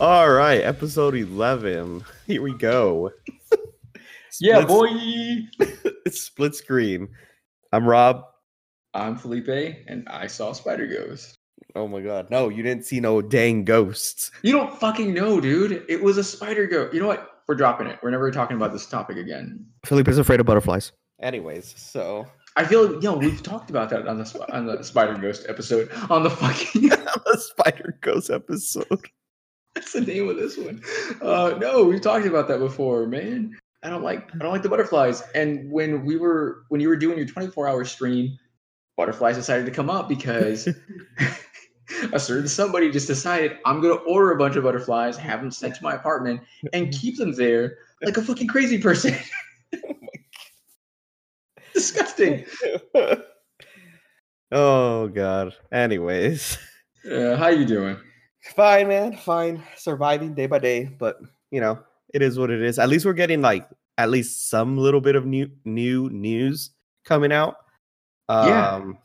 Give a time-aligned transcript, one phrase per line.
[0.00, 2.04] All right, episode 11.
[2.26, 3.10] Here we go.
[4.40, 4.88] Yeah, boy.
[6.06, 7.08] It's split screen.
[7.72, 8.24] I'm Rob.
[8.92, 9.48] I'm Felipe,
[9.88, 11.34] and I saw Spider Ghost.
[11.74, 12.30] Oh my god.
[12.30, 14.30] No, you didn't see no dang ghosts.
[14.42, 15.84] You don't fucking know, dude.
[15.88, 16.92] It was a spider ghost.
[16.92, 17.30] You know what?
[17.48, 17.98] We're dropping it.
[18.02, 19.64] We're never talking about this topic again.
[19.86, 20.92] Felipe is afraid of butterflies.
[21.22, 24.82] Anyways, so I feel, you know, we've talked about that on the sp- on the
[24.82, 25.90] Spider Ghost episode.
[26.10, 26.92] On the fucking,
[27.32, 29.08] a spider ghost episode.
[29.74, 30.82] That's the name of this one.
[31.20, 33.52] Uh, no, we've talked about that before, man.
[33.82, 35.22] I don't like, I don't like the butterflies.
[35.34, 38.38] And when we were, when you were doing your 24 hour stream,
[38.96, 40.68] butterflies decided to come up because
[42.12, 45.76] a certain somebody just decided I'm gonna order a bunch of butterflies, have them sent
[45.76, 46.40] to my apartment,
[46.72, 49.14] and keep them there like a fucking crazy person.
[51.74, 52.44] Disgusting.
[54.52, 55.54] oh god.
[55.72, 56.58] Anyways.
[57.10, 57.96] Uh, how you doing?
[58.44, 59.16] Fine, man.
[59.16, 59.62] Fine.
[59.76, 61.18] Surviving day by day, but
[61.50, 61.78] you know,
[62.12, 62.78] it is what it is.
[62.78, 63.66] At least we're getting like
[63.98, 66.70] at least some little bit of new new news
[67.04, 67.56] coming out.
[68.28, 68.74] Yeah.
[68.74, 68.98] Um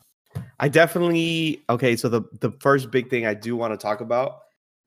[0.60, 4.40] I definitely okay, so the the first big thing I do want to talk about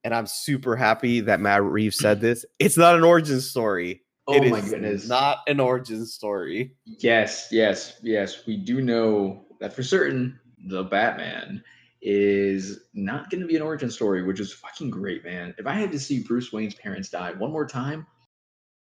[0.05, 2.45] and I'm super happy that Matt Reeves said this.
[2.59, 4.03] It's not an origin story.
[4.27, 5.09] Oh It my is goodness!
[5.09, 6.77] Not an origin story.
[6.85, 8.47] Yes, yes, yes.
[8.47, 11.63] We do know that for certain the Batman
[12.03, 15.55] is not going to be an origin story, which is fucking great, man.
[15.57, 18.07] If I had to see Bruce Wayne's parents die one more time,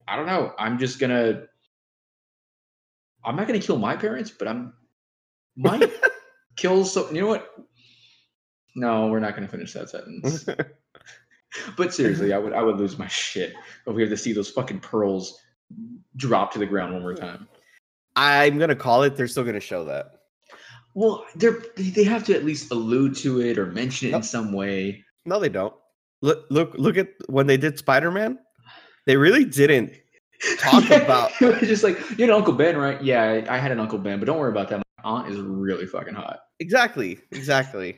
[0.07, 0.53] I don't know.
[0.57, 1.43] I'm just gonna.
[3.23, 4.73] I'm not gonna kill my parents, but I'm
[5.55, 5.91] might
[6.57, 7.09] kill so.
[7.11, 7.49] You know what?
[8.75, 10.45] No, we're not gonna finish that sentence.
[11.77, 13.53] but seriously, I would I would lose my shit
[13.85, 15.39] if we have to see those fucking pearls
[16.17, 17.47] drop to the ground one more time.
[18.15, 19.15] I'm gonna call it.
[19.15, 20.20] They're still gonna show that.
[20.93, 24.23] Well, they're they they have to at least allude to it or mention it in
[24.23, 25.03] some way.
[25.25, 25.73] No, they don't.
[26.21, 28.37] Look, look, look at when they did Spider Man.
[29.07, 29.93] They really didn't
[30.59, 31.31] talk Yeah, about.
[31.41, 33.01] it was just like you know Uncle Ben, right?
[33.01, 34.83] Yeah, I, I had an Uncle Ben, but don't worry about that.
[35.03, 36.39] My aunt is really fucking hot.
[36.59, 37.97] Exactly, exactly.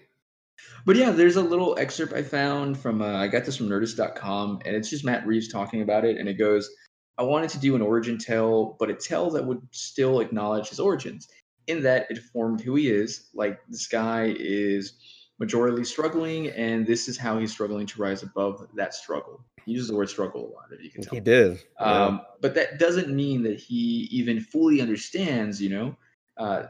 [0.85, 4.61] But yeah, there's a little excerpt I found from uh, I got this from Nerdist.com,
[4.65, 6.69] and it's just Matt Reeves talking about it, and it goes,
[7.17, 10.79] "I wanted to do an origin tale, but a tale that would still acknowledge his
[10.79, 11.27] origins,
[11.67, 13.29] in that it formed who he is.
[13.33, 14.93] Like this guy is
[15.41, 19.43] majorly struggling, and this is how he's struggling to rise above that struggle.
[19.65, 21.13] He uses the word struggle a lot, if you can tell.
[21.13, 21.63] He did.
[21.79, 22.05] yeah.
[22.05, 25.95] Um, but that doesn't mean that he even fully understands, you know.
[26.37, 26.63] Uh,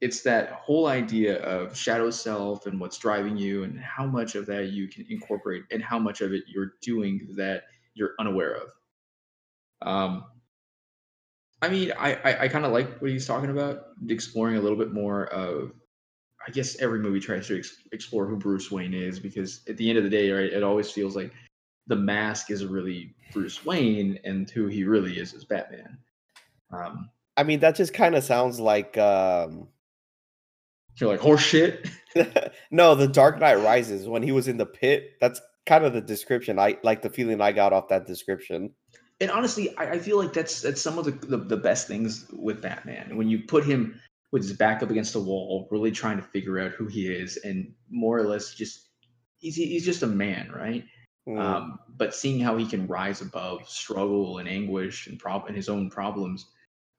[0.00, 4.44] it's that whole idea of shadow self and what's driving you and how much of
[4.46, 7.64] that you can incorporate and how much of it you're doing that
[7.94, 8.68] you're unaware of.
[9.82, 10.24] Um,
[11.62, 14.78] I mean, I, I, I kind of like what he's talking about, exploring a little
[14.78, 15.72] bit more of,
[16.46, 19.88] I guess every movie tries to ex- explore who Bruce Wayne is because at the
[19.88, 21.32] end of the day, right, it always feels like
[21.86, 25.98] the mask is really Bruce Wayne and who he really is is Batman.
[26.70, 28.96] Um, I mean, that just kind of sounds like.
[28.98, 29.68] um
[30.96, 31.88] you're like horse shit.
[32.70, 35.14] No, the Dark Knight Rises when he was in the pit.
[35.20, 36.60] That's kind of the description.
[36.60, 38.70] I like the feeling I got off that description.
[39.20, 42.26] And honestly, I, I feel like that's that's some of the, the the best things
[42.32, 43.16] with Batman.
[43.16, 44.00] When you put him
[44.32, 47.36] with his back up against the wall, really trying to figure out who he is,
[47.38, 48.88] and more or less just
[49.38, 50.84] he's he's just a man, right?
[51.28, 51.38] Mm.
[51.38, 55.68] Um, but seeing how he can rise above struggle and anguish and prob and his
[55.68, 56.46] own problems,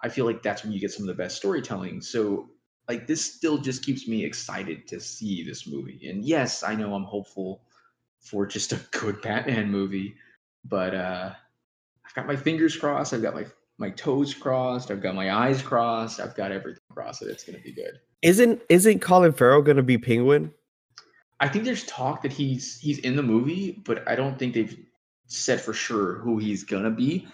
[0.01, 2.01] I feel like that's when you get some of the best storytelling.
[2.01, 2.49] So
[2.87, 6.07] like this still just keeps me excited to see this movie.
[6.09, 7.61] And yes, I know I'm hopeful
[8.21, 10.15] for just a good Batman movie,
[10.63, 11.33] but uh
[12.15, 13.45] got my fingers crossed, I've got my
[13.77, 17.59] my toes crossed, I've got my eyes crossed, I've got everything crossed that it's gonna
[17.59, 17.99] be good.
[18.21, 20.51] Isn't isn't Colin Farrell gonna be Penguin?
[21.41, 24.77] I think there's talk that he's he's in the movie, but I don't think they've
[25.27, 27.27] said for sure who he's gonna be.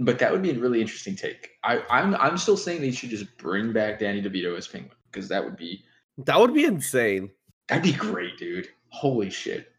[0.00, 1.50] But that would be a really interesting take.
[1.62, 5.28] I, I'm I'm still saying they should just bring back Danny DeVito as Penguin because
[5.28, 5.84] that would be
[6.18, 7.30] That would be insane.
[7.68, 8.68] that'd be great, dude.
[8.88, 9.72] Holy shit,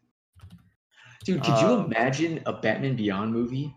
[1.26, 1.42] dude!
[1.44, 3.74] Could you Um, imagine a Batman Beyond movie?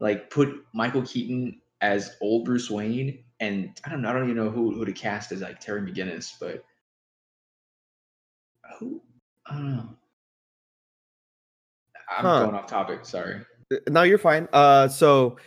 [0.00, 4.36] Like put Michael Keaton as old Bruce Wayne, and I don't know, I don't even
[4.36, 6.64] know who who to cast as like Terry McGinnis, but
[8.78, 9.02] who
[9.46, 9.88] I don't know.
[12.10, 12.40] I'm Huh.
[12.44, 13.04] going off topic.
[13.06, 13.40] Sorry.
[13.88, 14.48] No, you're fine.
[14.52, 15.38] Uh, so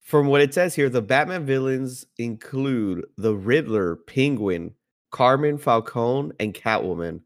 [0.00, 4.74] from what it says here, the Batman villains include the Riddler, Penguin,
[5.10, 7.20] Carmine Falcone, and Catwoman.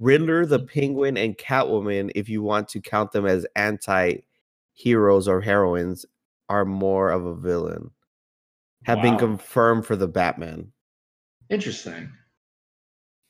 [0.00, 4.18] Riddler, the Penguin, and Catwoman, if you want to count them as anti
[4.74, 6.06] heroes or heroines,
[6.48, 7.90] are more of a villain.
[8.84, 10.72] Have been confirmed for the Batman.
[11.50, 12.10] Interesting.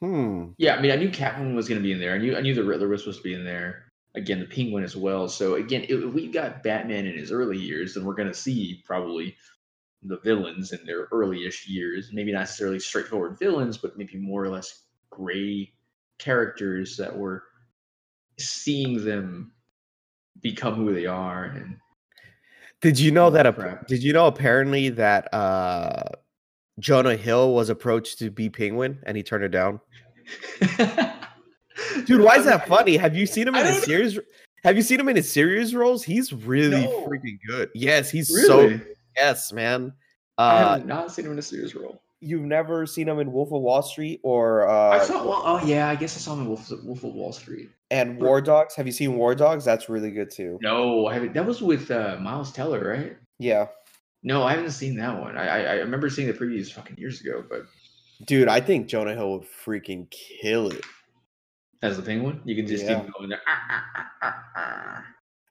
[0.00, 0.50] Hmm.
[0.58, 2.14] Yeah, I mean, I knew Catwoman was going to be in there.
[2.14, 3.90] I knew I knew the Riddler was supposed to be in there.
[4.14, 5.28] again the Penguin as well.
[5.28, 9.36] So again, if we got Batman in his early years, then we're gonna see probably
[10.02, 12.10] the villains in their early-ish years.
[12.12, 15.72] Maybe not necessarily straightforward villains, but maybe more or less gray
[16.18, 17.40] characters that we're
[18.38, 19.52] seeing them
[20.42, 21.76] become who they are and
[22.80, 23.46] Did you know that?
[23.46, 26.04] A, did you know apparently that uh,
[26.78, 29.80] Jonah Hill was approached to be Penguin and he turned it down?
[32.06, 32.96] Dude, why is that funny?
[32.96, 34.18] Have you seen him in his series?
[34.64, 36.02] Have you seen him in his series roles?
[36.04, 37.06] He's really No.
[37.08, 37.70] freaking good.
[37.74, 38.78] Yes, he's Really?
[38.78, 38.84] so
[39.16, 39.92] yes, man.
[40.36, 42.00] I Uh, have not seen him in a serious role.
[42.20, 45.24] You've never seen him in Wolf of Wall Street or uh, I saw.
[45.26, 47.70] Well, oh yeah, I guess I saw him in Wolf, Wolf of Wall Street.
[47.90, 48.74] and War Dogs.
[48.74, 49.64] Have you seen War Dogs?
[49.64, 50.58] That's really good too.
[50.62, 51.34] No, I haven't.
[51.34, 53.16] That was with uh, Miles Teller, right?
[53.38, 53.66] Yeah,
[54.22, 55.36] No, I haven't seen that one.
[55.36, 57.66] I, I I remember seeing the previews fucking years ago, but
[58.26, 60.84] dude, I think Jonah Hill would freaking kill it.
[61.82, 63.00] as the penguin, you can just Yeah.
[63.00, 63.40] keep going there.
[63.46, 65.04] Ah, ah, ah, ah, ah.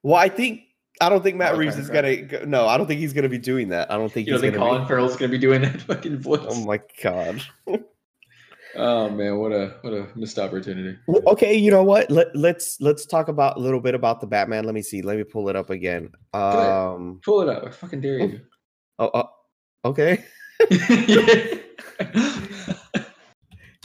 [0.03, 0.61] Well, I think
[1.01, 2.21] I don't think Matt Oh, Reeves is okay.
[2.23, 2.41] gonna.
[2.44, 3.91] Go, no, I don't think he's gonna be doing that.
[3.91, 4.71] I don't think You don't he's think gonna.
[4.71, 6.45] Colin Farrell's gonna be doing that fucking voice?
[6.47, 7.41] Oh my god.
[8.75, 10.97] Oh man, what a what a missed opportunity.
[11.07, 12.11] Well, okay, you know what?
[12.11, 14.65] Let, let's let's talk about a little bit about the Batman.
[14.65, 15.01] Let me see.
[15.01, 16.11] Let me pull it up again.
[16.33, 17.19] Um.
[17.23, 17.63] Pull it up.
[17.65, 18.41] I fucking dare you.
[18.99, 19.11] Oh.
[19.13, 19.29] oh
[19.85, 20.25] okay.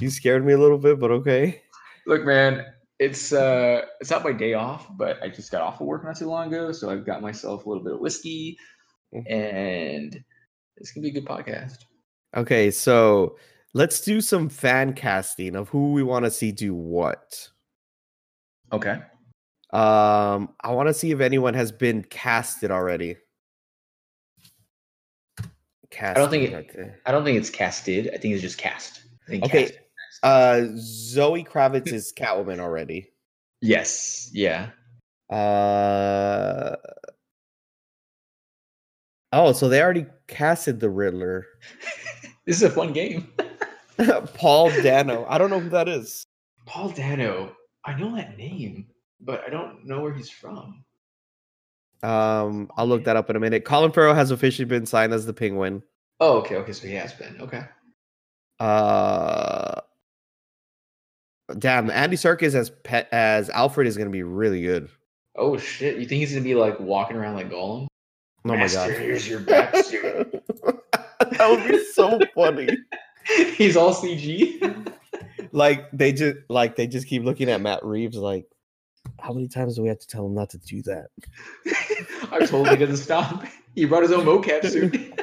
[0.00, 1.62] You scared me a little bit, but okay.
[2.06, 2.64] Look, man,
[3.02, 6.16] it's uh it's not my day off, but I just got off of work not
[6.16, 8.56] too long ago, so I've got myself a little bit of whiskey,
[9.14, 9.30] Mhm.
[9.30, 10.24] and
[10.76, 11.84] it's gonna be a good podcast.
[12.36, 13.36] Okay, so
[13.74, 17.48] let's do some fan casting of who we want to see do what.
[18.72, 19.02] Okay.
[19.72, 23.16] Um, I want to see if anyone has been casted already.
[25.90, 27.00] Casted don't think it- there.
[27.04, 28.08] I don't think it's casted.
[28.14, 29.02] I think it's just cast.
[29.26, 29.62] I think Okay.
[29.66, 29.78] cast.
[30.22, 33.10] Uh, Zoe Kravitz is Catwoman already.
[33.60, 34.30] Yes.
[34.32, 34.70] Yeah.
[35.30, 36.76] Uh.
[39.32, 41.46] Oh, so they already casted the Riddler.
[42.44, 43.32] This is a fun game.
[44.34, 45.24] Paul Dano.
[45.28, 46.24] I don't know who that is.
[46.66, 47.54] Paul Dano.
[47.84, 48.86] I know that name,
[49.20, 50.84] but I don't know where he's from.
[52.02, 53.64] Um, I'll look that up in a minute.
[53.64, 55.84] Colin Farrell has officially been signed as the Penguin.
[56.18, 56.56] Oh, okay.
[56.56, 56.72] Okay.
[56.72, 57.40] So he has been.
[57.40, 57.62] Okay.
[58.58, 59.71] Uh,
[61.58, 64.88] damn, Andy Serkis as pet as Alfred is gonna be really good.
[65.36, 65.98] Oh shit!
[65.98, 67.86] You think he's gonna be like walking around like Gollum?
[68.44, 70.42] Oh my god, here's your bat suit.
[70.62, 72.76] that would be so funny.
[73.56, 74.92] he's all CG.
[75.52, 78.46] Like they just like they just keep looking at Matt Reeves like,
[79.20, 81.08] how many times do we have to tell him not to do that?
[82.32, 83.44] I told him doesn't stop.
[83.74, 85.18] He brought his own mocap suit.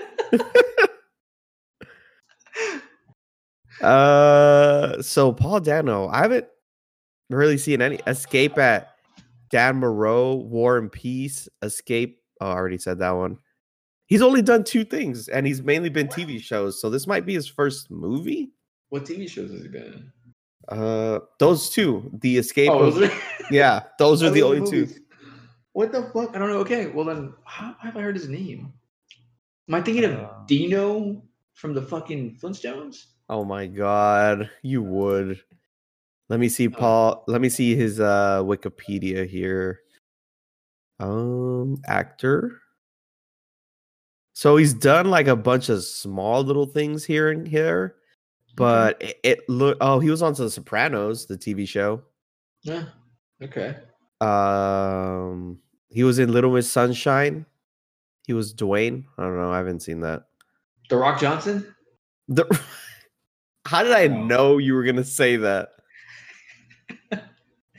[3.81, 6.47] Uh, so Paul Dano, I haven't
[7.29, 8.89] really seen any escape at
[9.51, 12.19] Dannemora, War and Peace, Escape.
[12.41, 13.37] Oh, I already said that one.
[14.07, 16.81] He's only done two things, and he's mainly been TV shows.
[16.81, 18.51] So this might be his first movie.
[18.89, 20.11] what TV shows has he been in?
[20.77, 22.69] Uh, those two, The Escape.
[22.71, 23.13] Oh, of-
[23.51, 24.87] yeah, those are the only two.
[25.73, 26.35] What the fuck?
[26.35, 26.59] I don't know.
[26.59, 28.73] Okay, well then, how have I heard his name?
[29.67, 30.09] Am I thinking Uh,
[30.41, 31.21] of Dino
[31.53, 33.05] from the fucking Flintstones?
[33.29, 35.39] Oh my god, you would.
[36.29, 36.71] Let me see Oh.
[36.71, 37.23] Paul.
[37.27, 39.79] Let me see his uh Wikipedia here.
[40.99, 42.59] Um, actor.
[44.33, 47.95] So he's done like a bunch of small little things here and here,
[48.55, 49.77] but it, it look.
[49.81, 52.01] Oh, he was on to The Sopranos, the TV show.
[52.63, 52.85] Yeah.
[53.41, 53.75] Okay.
[54.21, 55.59] Um,
[55.89, 57.45] he was in Little Miss Sunshine.
[58.27, 59.05] He was Dwayne.
[59.17, 59.51] I don't know.
[59.51, 60.25] I haven't seen that.
[60.89, 61.73] The Rock Johnson.
[62.27, 62.45] The,
[63.65, 65.69] how did I know you were gonna say that?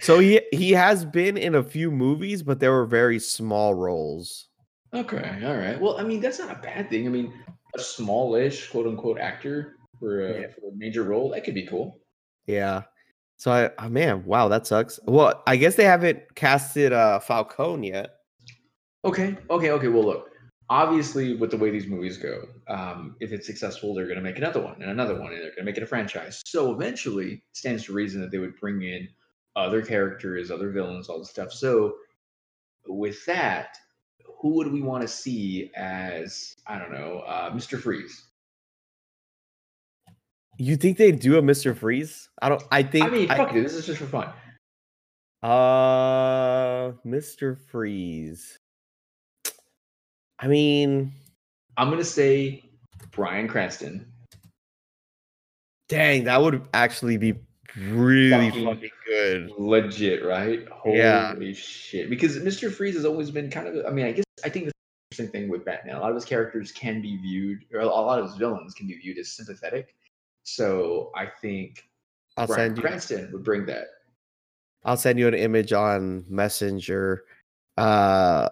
[0.00, 4.48] so he he has been in a few movies, but they were very small roles.
[4.94, 5.40] Okay.
[5.44, 5.80] All right.
[5.80, 7.06] Well, I mean, that's not a bad thing.
[7.06, 7.32] I mean,
[7.76, 10.46] a smallish quote unquote actor for a, Yeah.
[10.48, 12.00] for a major role that could be cool.
[12.46, 12.82] Yeah.
[13.36, 14.98] So I oh man, wow, that sucks.
[15.06, 18.10] Well, I guess they haven't casted uh Falcone yet.
[19.04, 19.36] Okay.
[19.48, 19.70] Okay.
[19.70, 19.88] Okay.
[19.88, 20.29] Well, look.
[20.70, 24.38] Obviously, with the way these movies go, um, if it's successful, they're going to make
[24.38, 26.42] another one and another one, and they're going to make it a franchise.
[26.46, 29.08] So eventually, it stands to reason that they would bring in
[29.56, 31.52] other characters, other villains, all this stuff.
[31.52, 31.96] So,
[32.86, 33.76] with that,
[34.40, 38.22] who would we want to see as I don't know, uh, Mister Freeze?
[40.56, 41.76] You think they'd do a Mr.
[41.76, 42.28] Freeze?
[42.40, 43.62] I don't I think I mean, fuck it.
[43.62, 44.28] This is just for fun.
[45.42, 47.58] uh Mr.
[47.58, 48.59] Freeze.
[50.40, 51.12] I mean,
[51.76, 52.64] I'm going to say
[53.12, 54.06] Bryan Cranston.
[55.88, 57.34] dang, that would actually be
[57.76, 59.50] really Fucking- fucking good.
[59.58, 60.66] legit, right?
[60.68, 61.34] Holy Yeah.
[61.52, 62.08] shit!
[62.10, 63.84] Because Mister Freeze has always been kind of.
[63.86, 64.72] I mean, I guess I think the
[65.10, 68.18] interesting thing with Batman, a lot of his characters can be viewed, or a lot
[68.18, 69.94] of his villains can be viewed as sympathetic.
[70.44, 71.88] So I think
[72.36, 72.82] I'll send you.
[72.82, 73.88] Cranston would bring that.
[74.84, 77.24] I'll send you an image on Messenger.
[77.76, 78.48] Uh,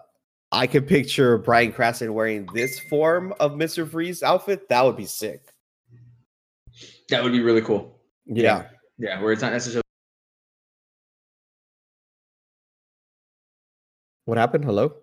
[0.51, 4.67] I could picture Bryan Cranston wearing this form of Mister Freeze outfit.
[4.69, 5.41] That would be sick.
[7.09, 7.99] That would be really cool.
[8.25, 8.65] Yeah.
[8.97, 9.83] Yeah, where it's not necessarily
[14.25, 14.63] What happened?
[14.65, 14.93] Hello.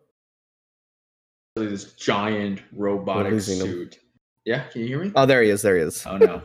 [1.57, 3.67] this giant robotic losing him.
[3.67, 3.99] suit.
[4.45, 5.13] Yeah, can you hear me?
[5.17, 5.63] Oh, there he is.
[5.63, 6.05] There he is.
[6.07, 6.43] Oh no.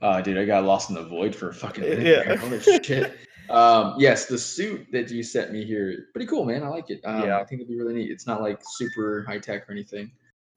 [0.00, 2.26] Uh, dude, I got lost in the void for a fucking minute.
[2.26, 2.36] Yeah.
[2.36, 3.18] Holy shit.
[3.50, 6.62] Um, yes, the suit that you sent me here, pretty cool, man.
[6.62, 7.00] I like it.
[7.04, 7.38] Um, Yeah.
[7.38, 8.10] I think it'd be really neat.
[8.10, 10.10] It's not like super high tech or anything.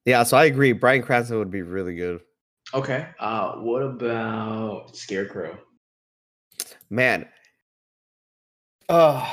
[0.04, 0.22] Yeah.
[0.24, 0.72] So I agree.
[0.72, 2.20] Bryan Cranston would be really good.
[2.74, 3.08] Okay.
[3.18, 5.58] Uh, what about Scarecrow?
[6.90, 7.28] Man.
[8.88, 9.26] Uh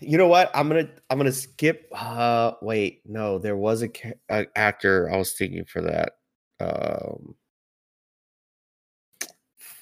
[0.00, 0.50] you know what?
[0.54, 1.86] I'm gonna I'm gonna skip.
[1.92, 6.12] Uh, wait, no, there was a, ca- a actor I was thinking for that.
[6.58, 7.34] Um,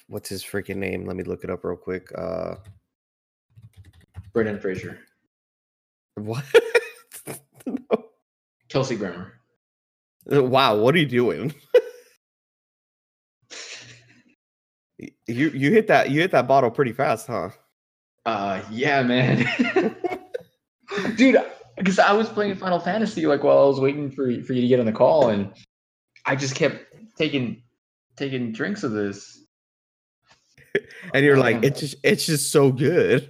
[0.07, 1.05] what's his freaking name?
[1.05, 2.09] Let me look it up real quick.
[2.15, 2.55] Uh,
[4.33, 4.99] Brendan Fraser,
[6.15, 6.43] what?
[8.69, 9.33] Kelsey Grammer.
[10.25, 11.53] Wow, what are you doing?
[15.27, 17.51] You you hit that you hit that bottle pretty fast, huh?
[18.25, 19.47] Uh, yeah, man.
[21.15, 21.37] Dude,
[21.77, 24.67] because I was playing Final Fantasy like while I was waiting for for you to
[24.67, 25.53] get on the call, and
[26.25, 26.83] I just kept
[27.17, 27.61] taking
[28.17, 29.41] taking drinks of this.
[31.13, 33.29] And you're like, Um, it's just it's just so good.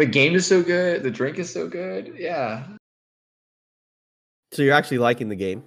[0.00, 1.02] The game is so good.
[1.02, 2.14] The drink is so good.
[2.16, 2.64] Yeah,
[4.50, 5.62] So you're actually liking the game?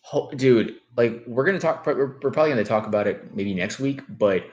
[0.00, 0.76] Ho- dude.
[0.96, 1.84] Like we're gonna talk.
[1.84, 4.00] We're, we're probably gonna talk about it maybe next week.
[4.08, 4.44] But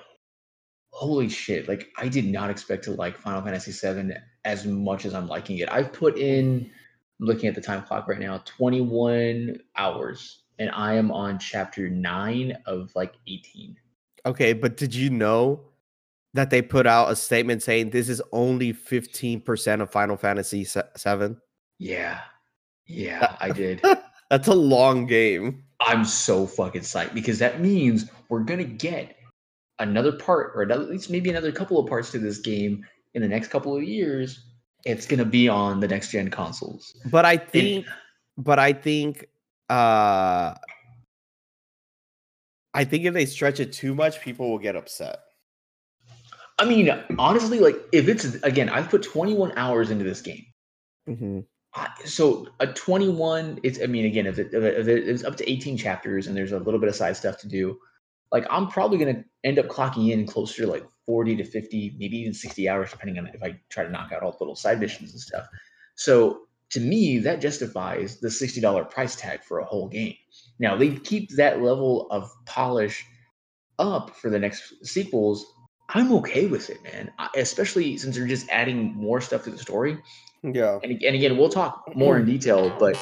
[0.89, 1.69] holy shit!
[1.69, 4.11] Like I did not expect to like Final Fantasy VII
[4.43, 5.71] as much as I'm liking it.
[5.71, 6.69] I've put in.
[7.21, 8.39] I'm looking at the time clock right now.
[8.39, 13.77] 21 hours, and I am on chapter nine of like 18.
[14.25, 15.61] Okay, but did you know
[16.33, 20.81] that they put out a statement saying this is only 15% of Final Fantasy se-
[20.95, 21.39] 7?
[21.79, 22.21] Yeah,
[22.87, 23.81] yeah, I did.
[24.29, 25.63] That's a long game.
[25.79, 29.15] I'm so fucking psyched because that means we're gonna get
[29.79, 33.27] another part, or at least maybe another couple of parts to this game in the
[33.27, 34.45] next couple of years.
[34.85, 36.95] It's gonna be on the next gen consoles.
[37.11, 37.85] But I think
[38.37, 39.25] but I think
[39.69, 40.55] uh
[42.73, 45.19] I think if they stretch it too much, people will get upset.
[46.59, 50.45] I mean, honestly, like if it's again, I've put 21 hours into this game.
[51.09, 51.39] Mm-hmm.
[51.75, 55.35] I- So a 21, it's I mean, again, if, it, if, it, if it's up
[55.37, 57.77] to 18 chapters and there's a little bit of side stuff to do,
[58.31, 62.17] like I'm probably gonna end up clocking in closer to like 40 to 50, maybe
[62.19, 64.79] even 60 hours, depending on if I try to knock out all the little side
[64.79, 65.47] missions and stuff.
[65.95, 70.15] So to me, that justifies the $60 price tag for a whole game.
[70.59, 73.05] Now they keep that level of polish
[73.79, 75.45] up for the next sequels.
[75.93, 77.11] I'm okay with it, man.
[77.19, 79.97] I, especially since they're just adding more stuff to the story
[80.43, 80.79] Yeah.
[80.83, 82.97] and, and again we'll talk more in detail but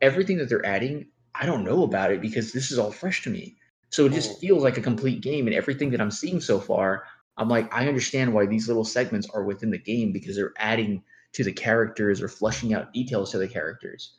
[0.00, 3.30] everything that they're adding i don't know about it because this is all fresh to
[3.30, 3.56] me
[3.90, 4.40] so it just Mm.
[4.40, 7.04] feels like a complete game and everything that i'm seeing so far
[7.36, 11.02] i'm like i understand why these little segments are within the game because they're adding
[11.32, 14.14] to the characters or fleshing out details to the characters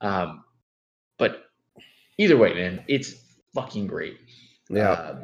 [0.00, 0.44] um,
[1.18, 1.44] but
[2.18, 3.14] either way man it's
[3.54, 4.18] fucking great
[4.70, 4.90] Yeah.
[4.92, 5.14] uh,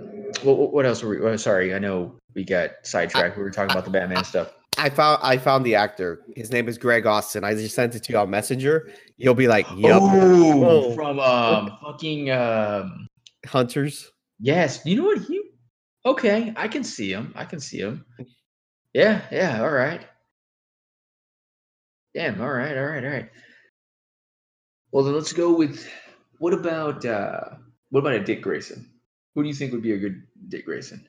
[0.42, 3.70] what, what else were we oh, sorry i know we got sidetracked we were talking
[3.70, 6.20] about the batman stuff I found I found the actor.
[6.36, 7.44] His name is Greg Austin.
[7.44, 8.90] I just sent it to you on Messenger.
[9.16, 13.06] You'll be like, "Yep, Oh, from um fucking um
[13.46, 14.84] Hunters." yes.
[14.84, 15.42] You know what he?
[16.04, 17.32] Okay, I can see him.
[17.34, 18.04] I can see him.
[18.92, 19.62] Yeah, yeah.
[19.62, 20.06] All right.
[22.14, 22.40] Damn.
[22.42, 22.76] All right.
[22.76, 23.02] All right.
[23.04, 23.30] All right.
[24.92, 25.88] Well, then let's go with
[26.38, 27.40] what about uh
[27.88, 28.90] what about a Dick Grayson?
[29.36, 31.06] Who do you think would be a good Dick Grayson?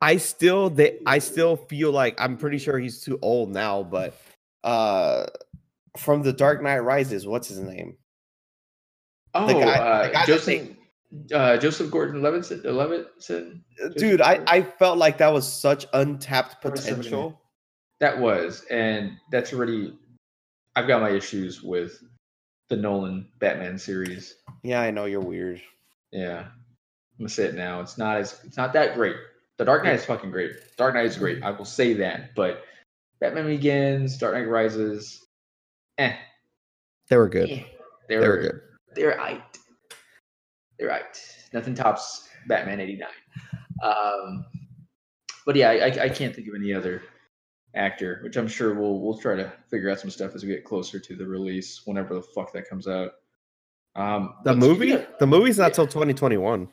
[0.00, 4.14] I still they I still feel like I'm pretty sure he's too old now, but
[4.62, 5.26] uh
[5.96, 7.96] from the Dark Knight Rises, what's his name?
[9.34, 10.68] Oh, guy- the uh, guy that Joseph
[11.32, 12.62] uh, Joseph Gordon Levinson.
[12.62, 13.60] Levinson.
[13.82, 17.40] Uh, Dude, I, I felt like that was such untapped What is somebody potential.
[18.00, 19.96] That was, and that's already.
[20.76, 22.00] I've got my issues with
[22.68, 24.36] the Nolan Batman series.
[24.62, 25.62] Yeah, I know you're weird.
[26.12, 26.67] Yeah, I'm
[27.18, 27.80] gonna say it now.
[27.80, 29.16] It's not as it's not that great.
[29.58, 30.52] The Dark Knight is fucking great.
[30.76, 31.42] Dark Knight is great.
[31.42, 32.34] I will say that.
[32.36, 32.62] But
[33.20, 35.26] Batman Begins, Dark Knight Rises,
[35.98, 36.14] eh,
[37.10, 37.50] They were good.
[37.50, 37.64] eh,
[38.08, 38.60] They were good.
[38.94, 39.42] They're right.
[40.78, 41.20] They're right.
[41.52, 43.08] Nothing tops Batman '89.
[43.82, 44.44] Um,
[45.44, 47.02] but yeah, I, I can't think of any other
[47.74, 50.64] actor, which I'm sure we'll we'll try to figure out some stuff as we get
[50.64, 53.12] closer to the release, whenever the fuck that comes out.
[53.96, 54.92] Um, The movie?
[54.92, 55.74] of- The movie's not Yeah.
[55.74, 56.68] till 2021.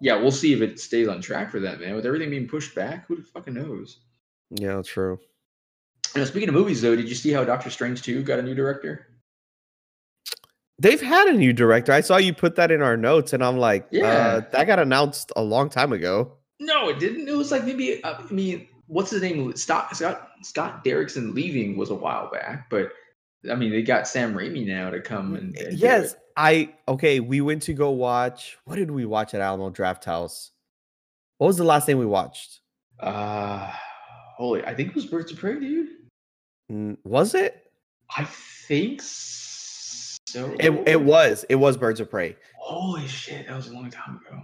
[0.00, 1.94] Yeah, we'll see if it stays on track for that, man.
[1.94, 3.98] With everything being pushed back, who the fucking knows?
[4.50, 5.18] Yeah, true.
[6.14, 8.42] You know, speaking of movies, though, did you see how Doctor Strange 2 got a
[8.42, 9.06] new director?
[10.78, 11.92] They've had a new director.
[11.92, 14.02] I saw you put that in our notes, and I'm like, yeah,
[14.36, 14.40] Yeah.
[14.52, 16.32] that got announced a long time ago.
[16.58, 17.28] No, it didn't.
[17.28, 19.54] It was like maybe, uh, I mean, what's his name?
[19.56, 22.92] Scott, Scott, Scott Derrickson leaving was a while back, but
[23.50, 25.56] I mean, they got Sam Raimi now to come and.
[25.56, 26.14] and do yes.
[26.40, 27.20] I okay.
[27.20, 28.56] We went to go watch.
[28.64, 30.50] What did we watch at Alamo Drafthouse?
[31.36, 32.60] What was the last thing we watched?
[32.98, 33.70] Uh,
[34.38, 35.88] holy, I think it was Birds of Prey, dude.
[37.04, 37.70] Was it?
[38.16, 40.56] I think so.
[40.58, 41.44] It it was.
[41.50, 42.36] It was Birds of Prey.
[42.56, 44.40] Holy shit, that was a long time ago.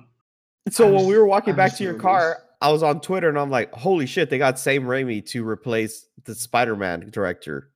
[0.69, 2.43] So I when we were walking I back to your car.
[2.61, 6.07] I was on Twitter and I'm like, holy shit, they got Sam Raimi to replace
[6.25, 7.71] the Spider-Man director.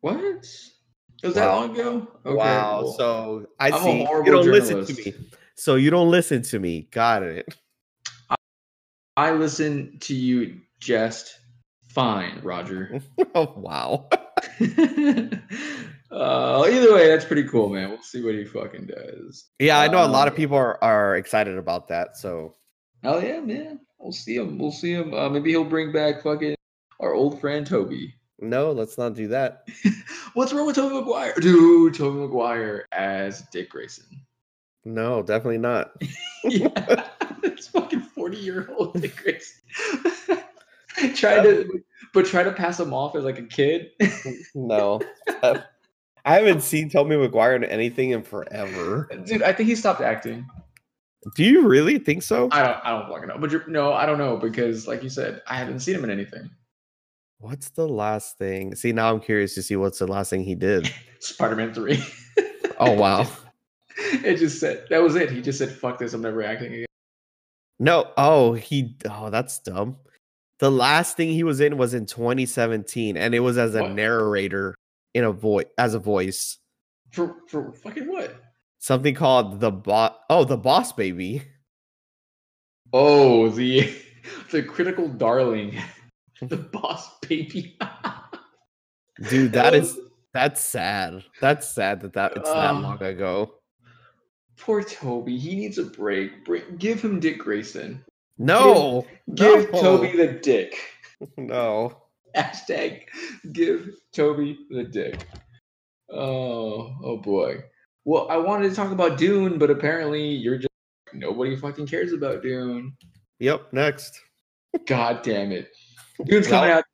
[0.00, 0.46] What?
[1.22, 1.56] Was that Wow.
[1.60, 2.08] long ago?
[2.26, 2.82] Okay, wow.
[2.82, 5.14] well, So I I'm see you don't listen to me.
[5.56, 6.88] So you don't listen to me.
[6.90, 7.54] Got it.
[9.16, 11.38] I listen to you just
[11.88, 13.00] fine, Roger.
[13.34, 14.08] oh wow.
[16.10, 17.90] uh, either way, that's pretty cool, man.
[17.90, 19.50] We'll see what he fucking does.
[19.58, 22.16] Yeah, I know a lot of Um, people are, are excited about that.
[22.16, 22.54] So
[23.04, 23.80] Oh yeah, man.
[23.98, 24.58] We'll see him.
[24.58, 25.14] We'll see him.
[25.14, 26.54] Uh, maybe he'll bring back fucking
[27.00, 28.14] our old friend Tobey.
[28.42, 29.68] No, let's not do that.
[30.34, 31.32] What's wrong with Tobey Maguire?
[31.40, 34.20] Dude, Tobey Maguire as Dick Grayson.
[34.84, 35.92] No, definitely not.
[36.44, 37.08] yeah,
[37.44, 39.60] it's fucking forty-year-old Dick Grayson.
[41.14, 41.82] try to,
[42.12, 43.92] but try to pass him off as like a kid.
[44.56, 45.00] No.
[46.24, 49.08] I haven't seen Tommy McGuire in anything in forever.
[49.24, 50.46] Dude, I think he stopped acting.
[51.36, 52.48] Do you really think so?
[52.50, 52.78] I don't.
[52.84, 53.38] I don't fucking know.
[53.38, 56.10] But you're, no, I don't know because, like you said, I haven't seen him in
[56.10, 56.50] anything.
[57.42, 58.76] What's the last thing?
[58.76, 60.92] See, now I'm curious to see what's the last thing he did.
[61.18, 62.02] Spider-Man Three.
[62.78, 63.28] Oh wow.
[63.96, 65.30] it just said that was it.
[65.30, 66.86] He just said, "Fuck this, I'm never acting again."
[67.78, 69.98] No, oh, he oh, that's dumb.
[70.58, 73.92] The last thing he was in was in 2017 and it was as a What?
[73.92, 74.74] narrator
[75.14, 76.58] in a voice as a voice.
[77.12, 78.34] For for fucking what?
[78.78, 81.42] Something called the boss Oh, the boss baby.
[82.92, 83.94] Oh, the
[84.50, 85.78] the critical darling,
[86.48, 87.78] the boss baby.
[89.28, 89.98] Dude, that is
[90.32, 91.24] that's sad.
[91.40, 93.54] That's sad that that it's that Uh, long ago.
[94.58, 95.38] poor Tobey.
[95.38, 96.44] He needs a break.
[96.44, 98.04] Bring, give him Dick Grayson.
[98.38, 99.06] No.
[99.34, 100.78] Give no, Tobey the dick.
[101.36, 101.96] No.
[102.36, 103.02] Hashtag
[103.52, 105.24] give Tobey the dick.
[106.10, 107.58] Oh, oh boy.
[108.04, 110.68] Well, I wanted to talk about Dune, but apparently you're just
[111.12, 112.96] nobody fucking cares about Dune.
[113.38, 114.20] Yep, next.
[114.86, 115.68] God damn it.
[116.26, 116.84] Dune's coming out.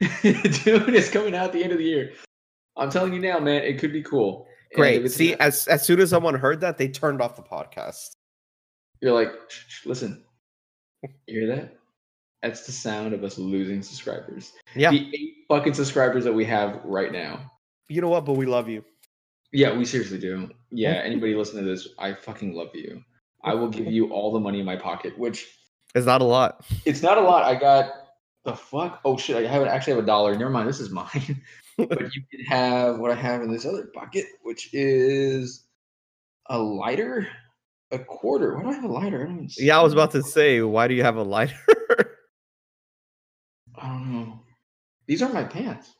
[0.22, 2.12] Dune is coming out at the end of the year.
[2.76, 4.46] I'm telling you now, man, it could be cool.
[4.74, 5.10] Great.
[5.10, 8.10] See, as as soon as someone heard that, they turned off the podcast.
[9.00, 10.24] you're like, "Shh, shh, listen,
[11.02, 11.74] you hear that?
[12.42, 14.52] That's the sound of us losing subscribers.
[14.74, 14.90] Yeah.
[14.90, 17.50] The eight fucking subscribers that we have right now.
[17.88, 18.24] You know what?
[18.24, 18.84] But we love you.
[19.52, 20.50] Yeah, we seriously do.
[20.70, 21.06] Yeah, mm-hmm.
[21.06, 23.02] anybody listening to this, I fucking love you.
[23.44, 23.92] I will give mm-hmm.
[23.92, 25.46] you all the money in my pocket, which
[25.94, 26.66] It's not a lot.
[26.84, 27.44] it's not a lot.
[27.44, 27.90] I got
[28.48, 29.00] the fuck.
[29.04, 29.36] Oh shit!
[29.36, 30.36] I have actually have a dollar.
[30.36, 30.68] Never mind.
[30.68, 31.42] This is mine.
[31.78, 35.64] but you can have what I have in this other bucket, which is
[36.46, 37.28] a lighter,
[37.90, 38.56] a quarter.
[38.56, 39.22] Why do I have a lighter?
[39.22, 41.54] I don't even Yeah, I was about to say, why do you have a lighter?
[43.76, 44.40] I don't know.
[45.06, 45.94] These are my pants.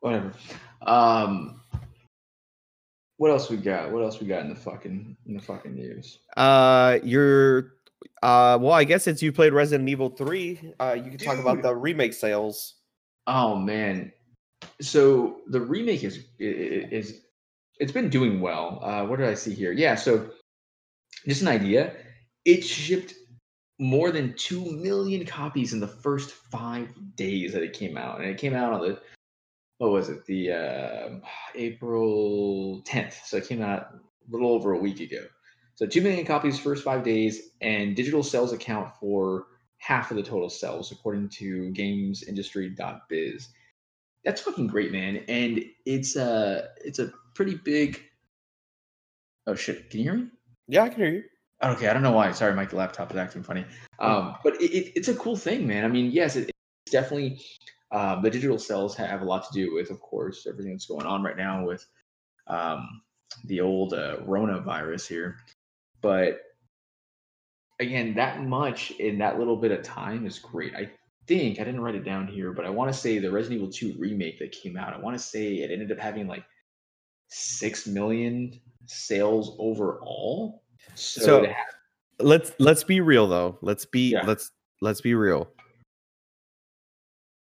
[0.00, 0.32] Whatever.
[0.82, 1.60] Um.
[3.16, 3.90] What else we got?
[3.90, 6.18] What else we got in the fucking in the fucking news?
[6.36, 7.72] uh you're
[8.22, 11.62] uh well, I guess since you played Resident Evil 3, uh you can talk about
[11.62, 12.74] the remake sales.
[13.26, 14.12] Oh man.
[14.80, 17.22] So the remake is is
[17.78, 18.80] it's been doing well.
[18.82, 19.72] Uh what did I see here?
[19.72, 20.30] Yeah, so
[21.26, 21.94] just an idea.
[22.44, 23.14] It shipped
[23.80, 28.20] more than 2 million copies in the first 5 days that it came out.
[28.20, 29.00] And it came out on the
[29.78, 30.26] what was it?
[30.26, 31.08] The uh,
[31.54, 33.24] April 10th.
[33.24, 35.24] So it came out a little over a week ago.
[35.78, 40.24] So 2 million copies first 5 days and digital sales account for half of the
[40.24, 43.48] total sales according to gamesindustry.biz.
[44.24, 45.18] That's fucking great, man.
[45.28, 48.02] And it's a it's a pretty big
[49.46, 50.26] Oh shit, can you hear me?
[50.66, 51.22] Yeah, I can hear you.
[51.62, 52.32] Okay, I don't know why.
[52.32, 53.64] Sorry, my laptop is acting funny.
[54.00, 55.84] Um, but it, it, it's a cool thing, man.
[55.84, 56.50] I mean, yes, it,
[56.86, 57.40] it's definitely
[57.92, 61.06] um, the digital sales have a lot to do with, of course, everything that's going
[61.06, 61.86] on right now with
[62.48, 63.00] um,
[63.44, 65.38] the old uh, Rona virus here.
[66.00, 66.40] But
[67.80, 70.74] again, that much in that little bit of time is great.
[70.74, 70.90] I
[71.26, 73.72] think I didn't write it down here, but I want to say the Resident Evil
[73.72, 76.44] 2 remake that came out, I want to say it ended up having like
[77.28, 80.62] six million sales overall.
[80.94, 81.56] So, So- have-
[82.20, 83.58] let's let's be real though.
[83.62, 84.24] Let's be Yeah.
[84.26, 85.52] let's let's be real.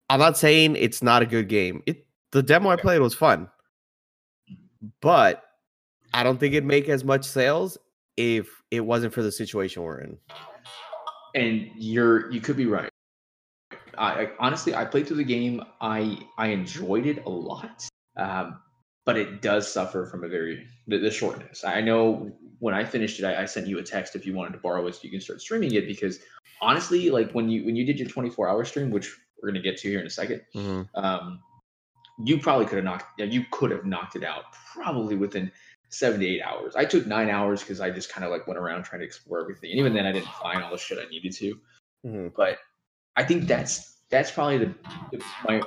[0.09, 1.83] I'm not saying it's not a good game.
[1.87, 3.49] It the demo I played was fun.
[5.01, 5.45] But
[6.13, 7.79] I don't think it'd make as much sales
[8.21, 10.19] if it wasn't for the situation we're in.
[11.35, 12.91] and you're you could be right.
[13.97, 15.63] I, I honestly I played through the game.
[15.81, 18.61] I I enjoyed it a lot, um,
[19.07, 21.65] but it does suffer from a very the, the shortness.
[21.65, 24.53] I know when I finished it, I, I sent you a text if you wanted
[24.53, 26.21] to borrow it so you can start streaming it because
[26.61, 29.79] honestly, like when you when you did your 24 hour stream, which we're gonna get
[29.79, 30.41] to here in a 2nd
[30.95, 31.41] um,
[32.27, 35.51] you probably could have knocked yeah, you could have knocked it out probably within
[35.91, 36.75] seven to eight hours.
[36.77, 39.41] I took nine hours because I just kind of like went around trying to explore
[39.41, 41.61] everything, and even then I didn't find all the shit I needed to
[42.07, 42.33] Mhm.
[42.35, 42.59] but
[43.17, 44.75] I think that's that's probably the,
[45.13, 45.61] the my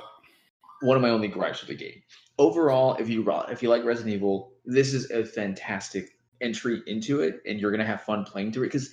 [0.82, 2.02] one of my only gripes with the game.
[2.38, 6.10] Overall, if you if you like Resident Evil, this is a fantastic
[6.40, 8.90] entry into it, and you're gonna have fun playing through it because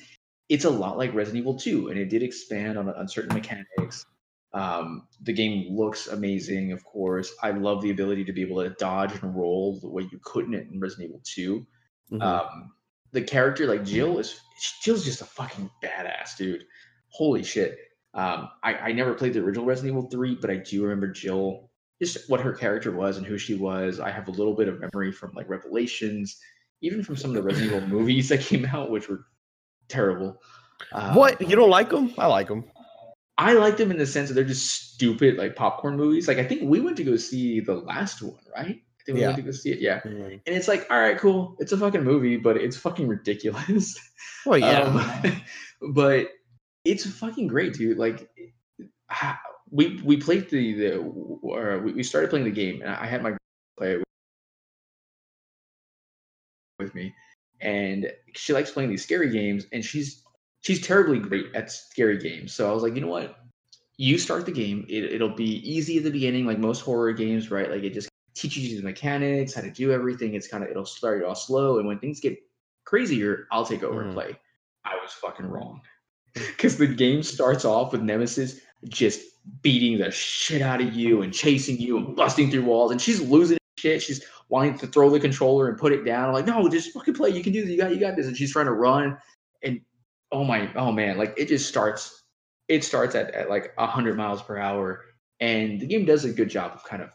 [0.50, 4.06] it's a lot like Resident Evil 2, and it did expand on, on certain mechanics.
[4.54, 7.34] Um, the game looks amazing, of course.
[7.42, 10.54] I love the ability to be able to dodge and roll the way you couldn't
[10.56, 11.66] in Resident Evil 2
[12.12, 12.22] Mhm.
[12.22, 12.74] um
[13.14, 14.38] the character like jill is
[14.84, 16.66] jill's just a fucking badass dude
[17.08, 17.78] holy shit
[18.14, 21.70] um i i never played the original resident evil 3 but i do remember jill
[22.02, 24.82] just what her character was and who she was i have a little bit of
[24.82, 26.38] memory from like revelations
[26.82, 29.26] even from some of the resident evil movies that came out which were
[29.88, 30.42] terrible
[30.92, 32.12] um, what you don't like them?
[32.18, 32.66] I like them.
[33.50, 36.28] I like them in the sense that they're just stupid like popcorn movies.
[36.28, 38.78] Like i think we went to go see the last one right?
[39.00, 39.28] I think we Yeah.
[39.30, 40.00] went to go see it yeah.
[40.06, 41.56] And it's like all right cool.
[41.60, 43.98] It's a fucking movie but it's fucking ridiculous.
[44.46, 44.82] Well, yeah.
[44.82, 45.42] Um,
[45.94, 46.30] but
[46.84, 47.98] it's fucking great, dude.
[48.00, 48.28] Like,
[49.70, 53.22] we we played the the or we, we started playing the game, and I had
[53.22, 53.34] my
[53.78, 54.04] play it
[56.80, 57.14] with me,
[57.60, 60.24] and she likes playing these scary games, and she's
[60.62, 62.54] she's terribly great at scary games.
[62.54, 63.38] So I was like, you know what?
[63.98, 64.86] You start the game.
[64.90, 67.70] It, it'll be easy at the beginning, like most horror games, right?
[67.70, 70.34] Like it just teaches you the mechanics, how to do everything.
[70.34, 72.38] It's kind of it'll start off slow, and when things get
[72.86, 74.06] crazier, I'll take over Mhm.
[74.06, 74.40] and play.
[74.86, 75.82] I was fucking wrong.
[76.34, 79.22] Because the game starts off with Nemesis just
[79.62, 83.20] beating the shit out of you and chasing you and busting through walls, and she's
[83.22, 84.02] losing shit.
[84.02, 86.30] She's wanting to throw the controller and put it down.
[86.30, 87.32] I'm like, no, just fucking play.
[87.32, 87.70] You can do this.
[87.72, 88.28] You got, you got this.
[88.28, 89.18] And she's trying to run,
[89.62, 89.82] and
[90.32, 92.22] oh my, oh man, like it just starts.
[92.68, 95.06] It starts at, at like hundred miles per hour,
[95.40, 97.10] and the game does a good job of kind of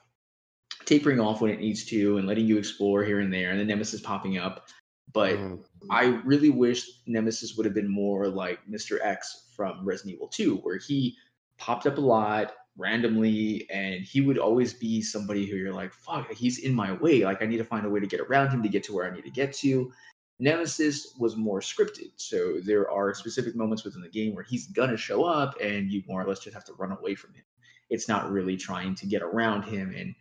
[0.84, 3.66] tapering off when it needs to and letting you explore here and there, and then
[3.66, 4.68] Nemesis popping up.
[5.12, 5.64] But Mhm.
[5.90, 8.98] I really wish Nemesis would have been more like Mr.
[9.02, 11.16] X from Resident Evil 2, where he
[11.58, 16.30] popped up a lot randomly and he would always be somebody who you're like, fuck,
[16.32, 17.24] he's in my way.
[17.24, 19.10] Like, I need to find a way to get around him to get to where
[19.10, 19.90] I need to get to.
[20.38, 22.10] Nemesis was more scripted.
[22.16, 25.90] So there are specific moments within the game where he's going to show up and
[25.90, 27.44] you more or less just have to run away from him.
[27.88, 29.94] It's not really trying to get around him.
[29.96, 30.14] And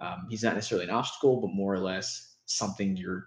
[0.00, 3.26] um, he's not necessarily an obstacle, but more or less something you're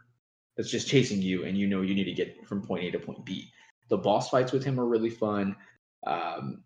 [0.57, 2.99] that's just chasing you and you know you need to get from point A to
[2.99, 3.49] point B.
[3.89, 5.55] The boss fights with him are really fun.
[6.05, 6.63] Um,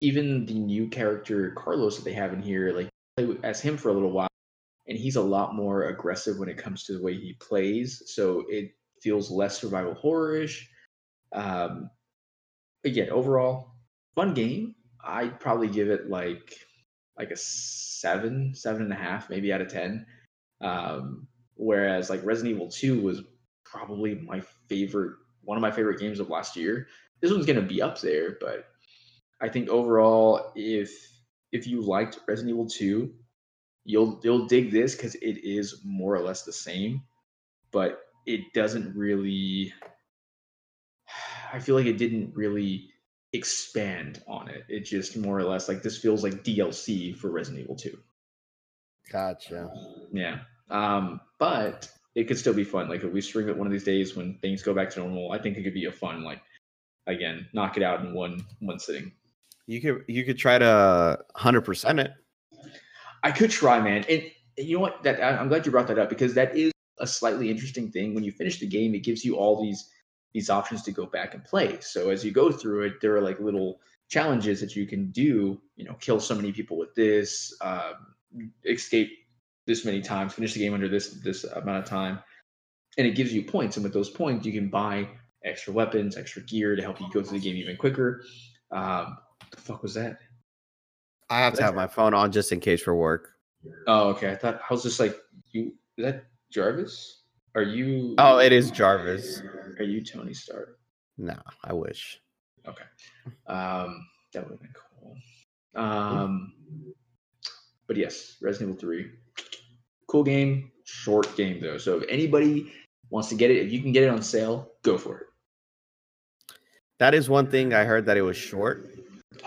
[0.00, 3.88] even the new character Carlos that they have in here, like play as him for
[3.88, 4.28] a little while,
[4.88, 8.02] and he's a lot more aggressive when it comes to the way he plays.
[8.06, 8.72] So it
[9.02, 10.68] feels less survival horror-ish.
[11.32, 11.90] Um,
[12.84, 13.74] again, overall,
[14.14, 14.74] fun game.
[15.04, 16.54] I'd probably give it like
[17.18, 20.06] like a seven, seven and a half, maybe out of ten.
[20.60, 23.22] Um, whereas like Resident Evil 2 was
[23.64, 26.86] probably my favorite, one of my favorite games of last year.
[27.20, 28.66] This one's gonna be up there, but
[29.40, 30.90] I think overall, if
[31.52, 33.12] if you liked Resident Evil 2,
[33.88, 37.02] you'll you'll dig this because it is more or less the same,
[37.72, 39.72] but it doesn't really.
[41.52, 42.90] I feel like it didn't really
[43.32, 44.64] expand on it.
[44.68, 47.98] It just more or less like this feels like DLC for Resident Evil 2.
[49.10, 49.70] Gotcha.
[50.12, 50.40] Yeah.
[50.68, 52.90] Um, but it could still be fun.
[52.90, 55.32] Like if we stream it one of these days when things go back to normal,
[55.32, 56.42] I think it could be a fun like
[57.06, 59.12] again, knock it out in one one sitting.
[59.66, 62.12] You could you could try to hundred percent it.
[63.22, 64.04] I could try, man.
[64.08, 64.22] And
[64.56, 65.02] you know what?
[65.02, 68.14] That I'm glad you brought that up because that is a slightly interesting thing.
[68.14, 69.90] When you finish the game, it gives you all these
[70.34, 71.78] these options to go back and play.
[71.80, 75.60] So as you go through it, there are like little challenges that you can do.
[75.76, 78.14] You know, kill so many people with this, um,
[78.64, 79.10] escape
[79.66, 82.20] this many times, finish the game under this this amount of time,
[82.96, 83.76] and it gives you points.
[83.76, 85.08] And with those points, you can buy
[85.44, 88.24] extra weapons, extra gear to help you go through the game even quicker.
[88.70, 89.18] Um,
[89.50, 90.18] the fuck was that?
[91.30, 93.34] I have to have my phone on just in case for work.
[93.86, 94.30] Oh, okay.
[94.30, 95.16] I thought I was just like
[95.52, 95.74] you.
[95.96, 97.22] Is that Jarvis?
[97.54, 98.14] Are you?
[98.18, 99.42] Oh, it is Jarvis.
[99.78, 100.78] Are you Tony Stark?
[101.18, 102.20] No, I wish.
[102.66, 102.84] Okay.
[103.46, 105.16] Um, that would have been cool.
[105.74, 106.52] Um,
[107.86, 109.10] but yes, Resident Evil Three,
[110.06, 110.70] cool game.
[110.84, 112.72] Short game though, so if anybody
[113.10, 115.26] wants to get it, if you can get it on sale, go for it.
[116.98, 118.88] That is one thing I heard that it was short.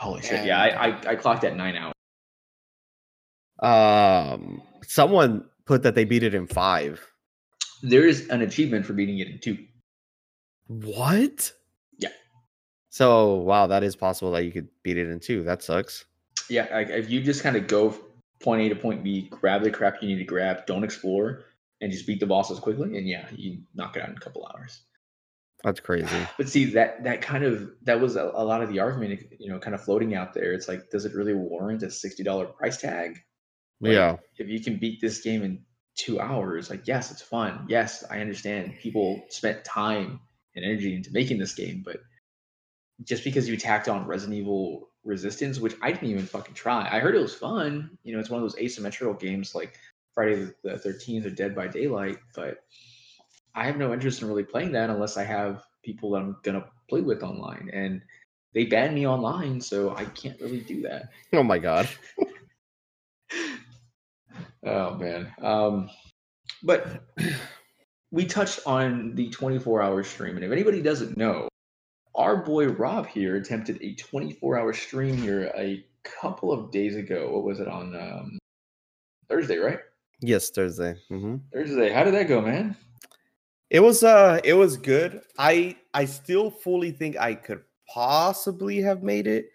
[0.01, 0.45] Holy shit!
[0.45, 1.93] Yeah, I, I I clocked at nine hours.
[3.59, 7.05] Um, someone put that they beat it in five.
[7.83, 9.59] There is an achievement for beating it in two.
[10.65, 11.53] What?
[11.99, 12.09] Yeah.
[12.89, 15.43] So wow, that is possible that you could beat it in two.
[15.43, 16.05] That sucks.
[16.49, 17.95] Yeah, like if you just kind of go
[18.41, 21.43] point A to point B, grab the crap you need to grab, don't explore,
[21.79, 24.49] and just beat the bosses quickly, and yeah, you knock it out in a couple
[24.51, 24.81] hours.
[25.63, 26.07] That's crazy.
[26.37, 29.49] But see that that kind of that was a, a lot of the argument, you
[29.49, 30.53] know, kind of floating out there.
[30.53, 33.19] It's like, does it really warrant a sixty dollar price tag?
[33.79, 34.17] Like, yeah.
[34.37, 35.63] If you can beat this game in
[35.95, 37.65] two hours, like yes, it's fun.
[37.69, 40.19] Yes, I understand people spent time
[40.55, 41.97] and energy into making this game, but
[43.03, 46.99] just because you tacked on Resident Evil Resistance, which I didn't even fucking try, I
[46.99, 47.97] heard it was fun.
[48.03, 49.79] You know, it's one of those asymmetrical games like
[50.13, 52.63] Friday the Thirteenth or Dead by Daylight, but
[53.55, 56.65] I have no interest in really playing that unless I have people that I'm gonna
[56.89, 58.01] play with online, and
[58.53, 61.09] they banned me online, so I can't really do that.
[61.33, 61.87] Oh my god.
[64.65, 65.33] oh man.
[65.41, 65.89] Um,
[66.63, 67.03] but
[68.11, 71.47] we touched on the 24 hour stream, and if anybody doesn't know,
[72.15, 77.31] our boy Rob here attempted a 24 hour stream here a couple of days ago.
[77.31, 78.39] What was it on um,
[79.29, 79.79] Thursday, right?
[80.19, 80.95] Yes, Thursday.
[81.09, 81.37] Mm-hmm.
[81.53, 81.91] Thursday.
[81.91, 82.75] How did that go, man?
[83.71, 85.21] It was uh it was good.
[85.39, 89.45] I I still fully think I could possibly have made it,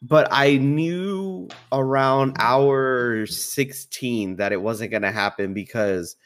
[0.00, 6.16] but I knew around hour 16 that it wasn't gonna happen because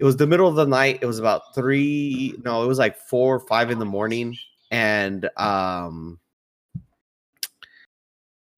[0.00, 0.98] it was the middle of the night.
[1.02, 4.36] It was about three, no, it was like four or five in the morning,
[4.72, 6.18] and um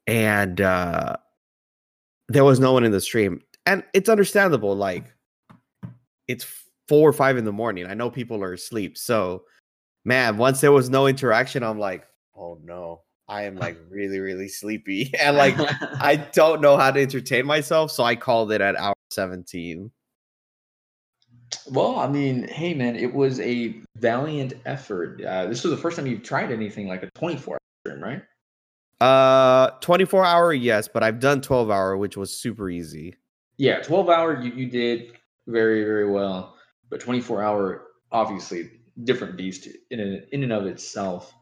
[0.07, 1.17] and uh
[2.29, 3.43] there was no one in the stream.
[3.67, 5.13] And it's understandable, like
[6.27, 6.47] it's
[6.91, 7.87] four or five in the morning.
[7.87, 8.99] I know people are asleep.
[8.99, 9.45] So,
[10.05, 14.49] man, once there was no interaction, I'm like, oh no, I am like really, really
[14.49, 15.15] sleepy.
[15.21, 17.93] And like, I don't know how to entertain myself.
[17.93, 19.89] So I called it at hour 17.
[21.71, 25.23] Well, I mean, hey, man, it was a valiant effort.
[25.25, 28.23] Uh, this was the first time you've tried anything like a 24 hour stream, right?
[29.01, 33.15] Uh, 24 hour, yes, but I've done 12 hour, which was super easy.
[33.59, 35.13] Yeah, 12 hour, you, you did
[35.47, 36.57] very, very well
[36.91, 38.71] but 24 hour obviously
[39.05, 41.33] different beast in a, in and of itself.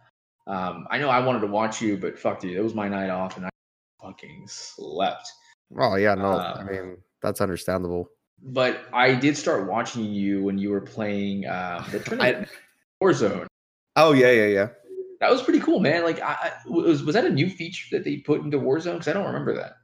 [0.47, 3.11] Um, I know I wanted to watch you, but fuck you, it was my night
[3.11, 3.51] off and I
[4.01, 5.31] fucking slept.
[5.79, 8.11] Oh yeah, no, uh, I mean that's understandable.
[8.41, 12.49] But I did start watching you when you were playing uh, the tournament
[13.03, 13.47] Warzone.
[13.97, 14.69] Oh yeah, yeah, yeah.
[15.21, 16.05] That was pretty cool, man.
[16.05, 18.95] Like, I, I was was that a new feature that they put into Warzone?
[18.95, 19.78] Because I don't remember that.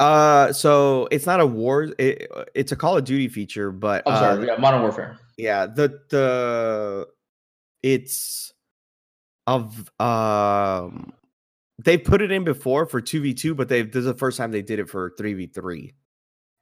[0.00, 1.88] Uh, so it's not a war.
[1.98, 5.18] It, it's a Call of Duty feature, but I'm sorry, uh, yeah, Modern Warfare.
[5.36, 7.08] Yeah, the the
[7.82, 8.52] it's
[9.46, 11.12] of um
[11.78, 14.36] they put it in before for two v two, but they this is the first
[14.36, 15.94] time they did it for three v three.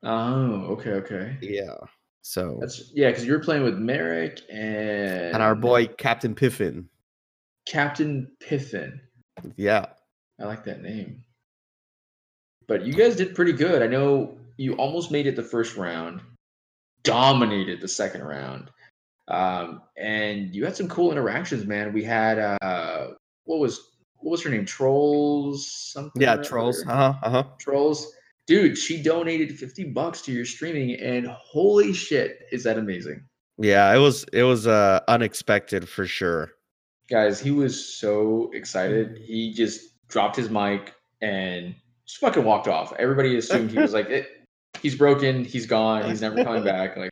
[0.02, 1.38] Oh, okay, okay.
[1.40, 1.74] Yeah.
[2.22, 6.88] So that's yeah, because you're playing with Merrick and and our boy Captain Piffin.
[7.66, 9.00] Captain Piffin.
[9.56, 9.86] Yeah.
[10.40, 11.24] I like that name.
[12.68, 13.82] But you guys did pretty good.
[13.82, 16.20] I know you almost made it the first round,
[17.02, 18.70] dominated the second round,
[19.28, 21.92] um, and you had some cool interactions, man.
[21.92, 23.08] We had uh,
[23.44, 24.64] what was what was her name?
[24.64, 26.20] Trolls something.
[26.20, 26.84] Yeah, trolls.
[26.86, 27.14] Uh huh.
[27.22, 27.44] Uh huh.
[27.58, 28.12] Trolls.
[28.46, 33.24] Dude, she donated fifty bucks to your streaming, and holy shit, is that amazing!
[33.58, 36.52] Yeah, it was it was uh unexpected for sure.
[37.08, 39.18] Guys, he was so excited.
[39.18, 41.74] He just dropped his mic and
[42.06, 42.92] just fucking walked off.
[42.98, 44.28] Everybody assumed he was like,
[44.80, 46.96] he's broken, he's gone, he's never coming back.
[46.96, 47.10] Like,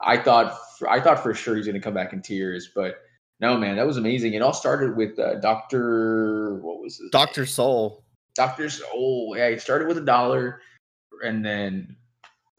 [0.00, 2.96] I thought, I thought for sure he's gonna come back in tears, but
[3.40, 4.34] no, man, that was amazing.
[4.34, 7.12] It all started with uh, Doctor, what was it?
[7.12, 8.04] Doctor Soul.
[8.34, 9.34] Doctor Soul.
[9.36, 10.60] Yeah, he started with a dollar,
[11.24, 11.96] and then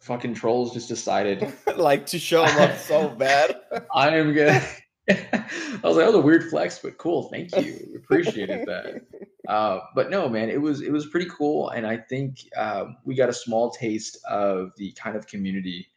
[0.01, 3.55] fucking trolls just decided like to show him up so bad.
[3.93, 4.61] I am gonna.
[5.09, 5.49] I
[5.83, 7.29] was like, that was a weird flex, but cool.
[7.29, 7.93] Thank you.
[7.95, 9.01] Appreciated that.
[9.47, 13.15] Uh, but no, man, it was it was pretty cool, and I think uh, we
[13.15, 15.87] got a small taste of the kind of community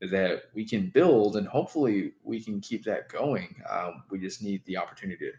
[0.00, 3.54] that we can build, and hopefully we can keep that going.
[3.68, 5.32] Um, we just need the opportunity to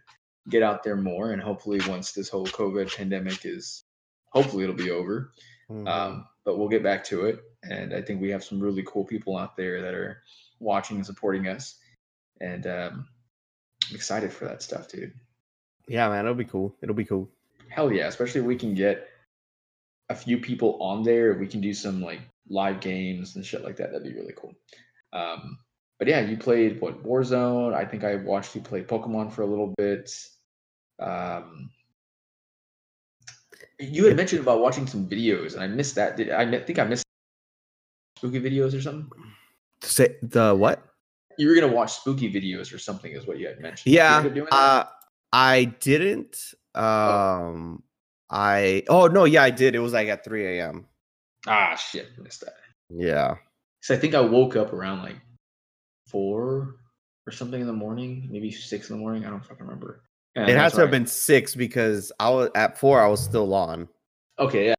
[0.50, 3.84] get out there more, and hopefully once this whole COVID pandemic is,
[4.32, 5.32] hopefully it'll be over.
[5.70, 5.88] Mhm.
[5.88, 7.44] Um, but we'll get back to it.
[7.64, 10.24] And I think we have some really cool people out there that are
[10.60, 11.76] watching and supporting us.
[12.42, 13.08] And um,
[13.90, 15.14] I'm excited for that stuff, dude.
[15.88, 16.76] yeah, man, it'll be cool.
[16.82, 17.30] It'll be cool.
[17.70, 18.08] Hell yeah!
[18.08, 19.08] Especially if we can get
[20.10, 21.34] a few people on there.
[21.34, 23.92] We can do some like live games and shit like that.
[23.92, 24.54] That'd be really cool.
[25.14, 25.60] Um,
[25.98, 27.74] but yeah, you played what Warzone?
[27.74, 30.12] I think I watched you play Pokemon for a little bit.
[31.00, 31.70] Um,
[33.80, 36.18] you had mentioned about watching some videos, and I missed that.
[36.18, 37.04] Did I think I missed
[38.18, 39.10] spooky videos or something?
[39.84, 40.86] Say the what?
[41.38, 43.94] You were gonna watch spooky videos or something, is what you had mentioned.
[43.94, 44.56] Yeah, end up doing that?
[44.56, 44.86] uh,
[45.32, 46.54] I didn't.
[46.80, 47.84] Um,
[48.30, 49.76] I oh no, yeah, I did.
[49.76, 50.86] It was like at three a.m.
[51.48, 52.54] ah, shit, missed that.
[52.90, 53.36] Yeah,
[53.82, 55.18] So I think I woke up around like
[56.08, 56.76] four
[57.28, 59.26] or something in the morning, maybe six in the morning.
[59.26, 60.02] I don't fucking remember.
[60.36, 63.02] It has to have been six because I was at four.
[63.02, 63.90] I was still on.
[64.38, 64.68] okay.
[64.68, 64.76] Yeah,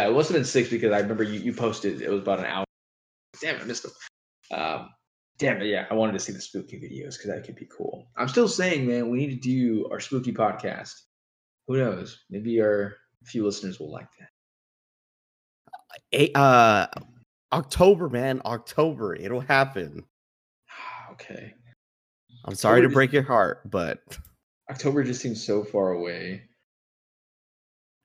[0.00, 2.40] Yeah, it must have been six because I remember you, you posted it was about
[2.40, 2.64] an hour.
[3.40, 3.92] Damn, I missed them.
[4.50, 4.90] Um,
[5.38, 8.08] damn it, yeah, I wanted to see the spooky videos because that could be cool.
[8.16, 10.92] I'm still saying, man, we need to do our spooky podcast.
[11.68, 12.24] Who knows?
[12.30, 12.94] Maybe our
[13.24, 14.28] few listeners will like that.
[16.12, 16.88] Eight, uh,
[17.52, 19.14] October, man, October.
[19.14, 20.04] It'll happen.
[21.12, 21.54] okay.
[22.44, 24.00] I'm sorry to October is- break your heart, but
[24.70, 26.42] October just seems so far away.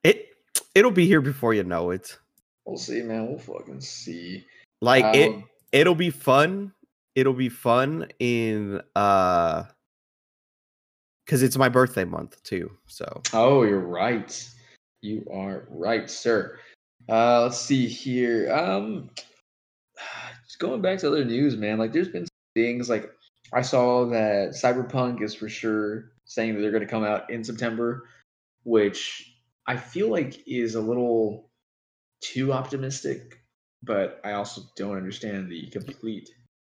[0.03, 0.27] it
[0.75, 2.17] it'll be here before you know it.
[2.65, 3.27] We'll see, man.
[3.27, 4.45] We'll fucking see.
[4.81, 6.73] Like it Um, it'll be fun.
[7.15, 9.63] It'll be fun in uh
[11.27, 12.71] because it's my birthday month too.
[12.87, 14.49] So Oh, you're right.
[15.01, 16.57] You are right, sir.
[17.09, 18.51] Uh, let's see here.
[18.53, 19.09] Um,
[20.45, 21.77] just going back to other news, man.
[21.77, 23.11] Like, there's been things like
[23.53, 27.43] I saw that Cyberpunk is for sure saying that they're going to come out in
[27.43, 28.09] September,
[28.63, 29.37] which
[29.67, 31.49] I feel like is a little
[32.21, 33.41] too optimistic.
[33.83, 36.29] But I also don't understand the complete.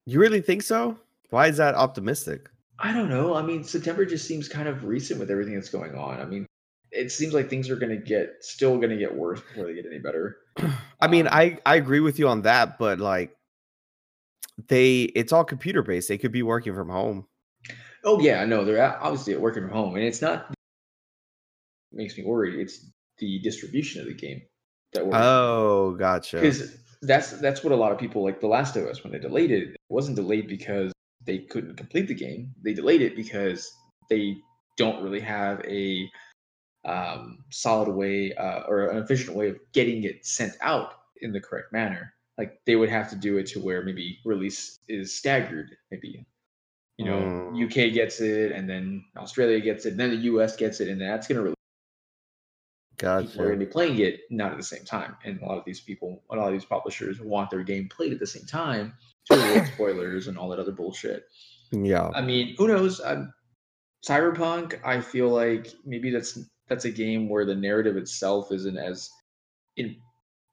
[0.06, 0.98] you really think so?
[1.30, 2.50] Why is that optimistic?
[2.80, 3.34] I don't know.
[3.36, 6.20] I mean, September just seems kind of recent with everything that's going on.
[6.20, 6.46] I mean,
[6.92, 9.74] it seems like things are going to get still going to get worse before they
[9.74, 10.38] get any better.
[11.02, 13.36] I mean, Um, I I agree with you on that, but like
[14.68, 16.08] they it's all computer based.
[16.08, 17.28] They could be working from home.
[18.04, 20.54] Oh yeah, no, they're obviously working from home, and it's not
[21.92, 22.60] makes me worried.
[22.60, 22.86] It's
[23.18, 24.42] the distribution of the game
[24.94, 25.22] that worries.
[25.24, 26.38] Oh, gotcha.
[26.38, 29.20] because that's that's what a lot of people like The Last of Us when they
[29.20, 29.70] delayed it.
[29.70, 30.92] It wasn't delayed because
[31.28, 32.56] they couldn't complete the game.
[32.64, 33.72] They delayed it because
[34.10, 34.38] they
[34.78, 36.10] don't really have a
[36.86, 41.42] um, solid way uh, or an efficient way of getting it sent out in the
[41.42, 42.14] correct manner.
[42.38, 45.76] Like they would have to do it to where maybe release is staggered.
[45.92, 46.26] Maybe
[46.98, 47.66] you know Mm.
[47.66, 51.02] UK gets it, and then Australia gets it, and then the US gets it, and
[51.02, 51.56] that's going to release.
[53.04, 55.18] really people are going to be playing it not at the same time.
[55.26, 58.14] And a lot of these people, a lot of these publishers want their game played
[58.14, 58.94] at the same time
[59.28, 61.24] to spoilers and all that other bullshit.
[61.72, 62.10] Yeah.
[62.14, 63.02] I mean, who knows?
[63.04, 63.34] Um
[64.08, 69.10] Cyberpunk, I feel like maybe that's that's a game where the narrative itself isn't as
[69.76, 69.96] in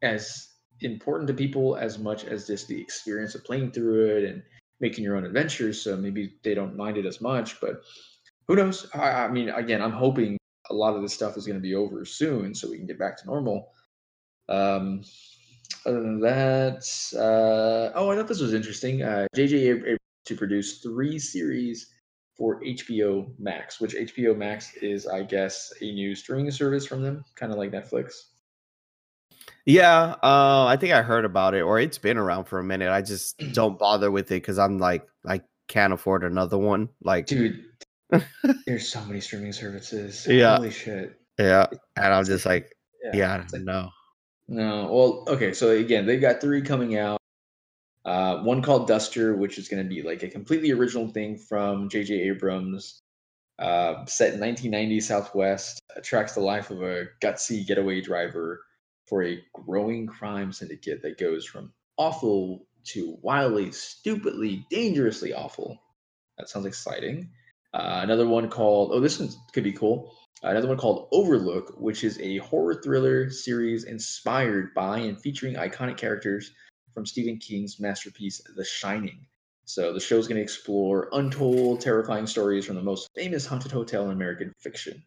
[0.03, 0.49] as
[0.81, 4.43] important to people as much as just the experience of playing through it and
[4.81, 5.81] making your own adventures.
[5.81, 7.61] So maybe they don't mind it as much.
[7.61, 7.83] But
[8.49, 8.89] who knows?
[8.95, 10.37] I, I mean, again, I'm hoping
[10.71, 12.99] a lot of this stuff is going to be over soon, so we can get
[12.99, 13.69] back to normal.
[14.49, 15.03] Um,
[15.87, 19.03] other than that, uh, oh, I thought this was interesting.
[19.03, 21.93] Uh, JJ Abrams to produce three series
[22.37, 27.25] for HBO Max, which HBO Max is, I guess, a new streaming service from them,
[27.37, 28.13] kind of like Netflix.
[29.67, 32.91] Yeah, uh, I think I heard about it, or it's been around for a minute.
[32.91, 36.89] I just don't bother with it because I'm like, I can't afford another one.
[37.03, 37.65] Like, Dude,
[38.67, 40.27] there's so many streaming services.
[40.27, 40.57] Yeah.
[40.57, 41.19] Holy shit.
[41.39, 42.75] yeah, and I'm just like,
[43.13, 43.91] yeah, it's like- no.
[44.49, 45.53] No, well, okay.
[45.53, 47.19] So again, they've got three coming out.
[48.05, 51.89] Uh, one called Duster, which is going to be like a completely original thing from
[51.89, 52.15] J.J.
[52.29, 53.01] Abrams,
[53.59, 58.63] uh, set in 1990 Southwest, uh, tracks the life of a gutsy getaway driver
[59.07, 65.81] for a growing crime syndicate that goes from awful to wildly, stupidly, dangerously awful.
[66.37, 67.31] That sounds exciting.
[67.73, 70.15] Uh, another one called oh, this one could be cool.
[70.45, 75.97] Another one called Overlook, which is a horror thriller series inspired by and featuring iconic
[75.97, 76.53] characters
[76.93, 79.27] from Stephen King's masterpiece, The Shining.
[79.65, 84.05] So the show's going to explore untold, terrifying stories from the most famous haunted hotel
[84.05, 85.03] in American fiction.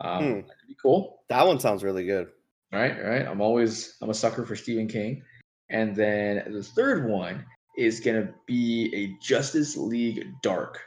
[0.00, 0.34] Um, Hmm.
[0.46, 1.20] That could be cool.
[1.28, 2.28] That one sounds really good.
[2.72, 3.26] All right, all right.
[3.26, 5.22] I'm always I'm a sucker for Stephen King.
[5.70, 7.44] And then the third one
[7.78, 10.80] is going to be a Justice League Dark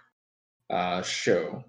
[0.69, 1.63] uh, show.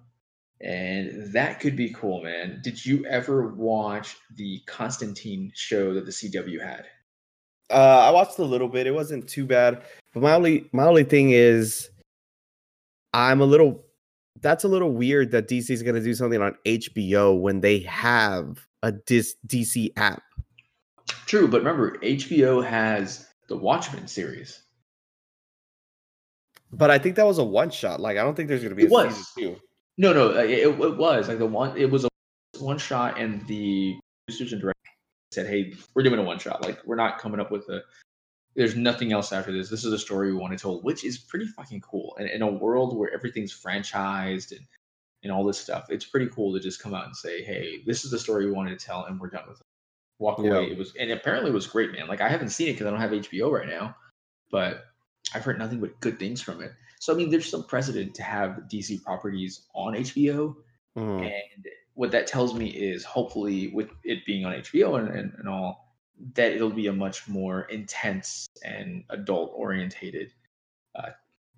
[0.63, 2.61] And that could be cool, man.
[2.63, 6.85] Did you ever watch the Constantine show that the CW had?
[7.69, 8.87] Uh, I watched a little bit.
[8.87, 9.83] It wasn't too bad.
[10.13, 11.89] But my only my only thing is,
[13.13, 13.83] I'm a little.
[14.39, 17.79] That's a little weird that DC is going to do something on HBO when they
[17.79, 20.23] have a dis, DC app.
[21.25, 24.61] True, but remember, HBO has the Watchmen series.
[26.71, 27.99] But I think that was a one shot.
[27.99, 29.15] Like I don't think there's going to be It a was.
[29.35, 29.61] season two.
[29.97, 31.77] No, no, uh, it, it was like the one.
[31.77, 32.09] It was a
[32.59, 33.95] one shot, and the
[34.27, 34.81] producers and directors
[35.31, 36.63] said, "Hey, we're doing a one shot.
[36.63, 37.83] Like we're not coming up with a.
[38.55, 39.69] There's nothing else after this.
[39.69, 42.15] This is a story we want to tell, which is pretty fucking cool.
[42.19, 44.65] And in a world where everything's franchised and
[45.23, 48.03] and all this stuff, it's pretty cool to just come out and say, "Hey, this
[48.03, 49.65] is the story we wanted to tell, and we're done with it."
[50.19, 50.51] Walk Yeah.
[50.51, 50.71] away.
[50.71, 52.07] It was, and apparently it was great, man.
[52.07, 53.95] Like I haven't seen it because I don't have HBO right now,
[54.51, 54.85] but
[55.33, 56.71] I've heard nothing but good things from it.
[57.03, 60.55] So I mean, there's some precedent to have DC properties on HBO,
[60.95, 61.25] Mhm.
[61.25, 65.49] and what that tells me is hopefully with it being on HBO and, and, and
[65.49, 65.97] all,
[66.35, 70.31] that it'll be a much more intense and adult orientated,
[70.95, 71.09] uh,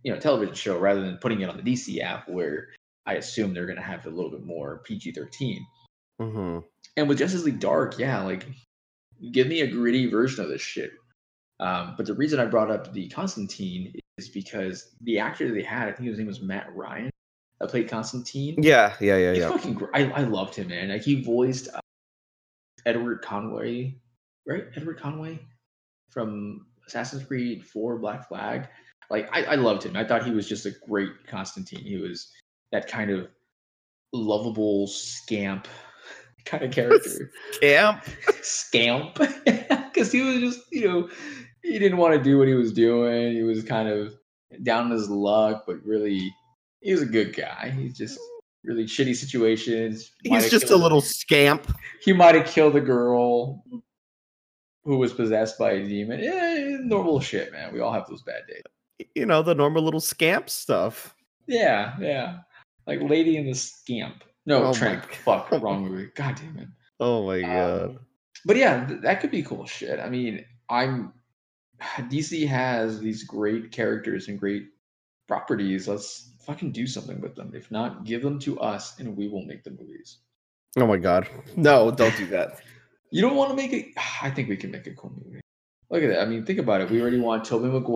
[0.01, 2.69] you know, television show rather than putting it on the DC app where
[3.05, 5.59] I assume they're going to have a little bit more PG-13.
[6.19, 6.63] Mhm.
[6.97, 8.47] And with Justice League Dark, yeah, like
[9.31, 10.93] give me a gritty version of this shit.
[11.59, 15.87] Um, but the reason I brought up the Constantine is because the actor they had,
[15.87, 17.09] I think his name was Matt Ryan,
[17.59, 18.55] that played Constantine.
[18.61, 19.49] Yeah, yeah, yeah, He's yeah.
[19.49, 20.89] fucking gr- I, I loved him, man.
[20.89, 21.79] Like he voiced uh,
[22.85, 23.95] Edward Kenway,
[24.45, 24.65] right?
[24.75, 25.39] Edward Kenway
[26.09, 28.67] from Assassin's Creed 4 Black Flag.
[29.09, 29.95] Like I, I loved him.
[29.95, 31.83] I thought he was just a great Constantine.
[31.83, 32.31] He was
[32.71, 33.27] that kind of
[34.13, 35.67] lovable scamp
[36.45, 37.31] kind of character.
[37.61, 38.03] Camp.
[38.41, 39.15] scamp.
[39.15, 41.09] Because he was just, you know,
[41.63, 43.33] he didn't want to do what he was doing.
[43.33, 44.13] He was kind of
[44.63, 46.33] down on his luck, but really
[46.81, 47.73] he was a good guy.
[47.77, 48.19] He's just
[48.63, 50.11] really shitty situations.
[50.25, 51.71] Might He's just a little scamp.
[52.01, 53.63] He might have killed a girl
[54.83, 56.19] who was possessed by a demon.
[56.21, 57.73] Yeah, normal shit, man.
[57.73, 59.07] We all have those bad days.
[59.15, 61.15] You know, the normal little scamp stuff.
[61.47, 62.39] Yeah, yeah.
[62.87, 64.23] Like Lady and the Scamp.
[64.45, 65.13] No, Oh Trank.
[65.25, 66.09] Fuck, wrong movie.
[66.15, 66.67] God damn it.
[66.99, 67.83] Oh my god.
[67.83, 67.99] Um,
[68.45, 69.99] but yeah, th- that could be cool shit.
[69.99, 71.13] I mean, I'm
[71.81, 74.67] DC has these great characters and great
[75.27, 75.87] properties.
[75.87, 77.51] Let's fucking do something with them.
[77.55, 80.17] If not, give them to us and we will make the movies.
[80.77, 81.27] Oh my god.
[81.55, 82.59] No, don't do that.
[83.11, 85.39] You don't want to make it I think we can make a cool movie.
[85.89, 86.21] Look at that.
[86.21, 86.89] I mean, think about it.
[86.89, 87.95] We already want Tobey Maguire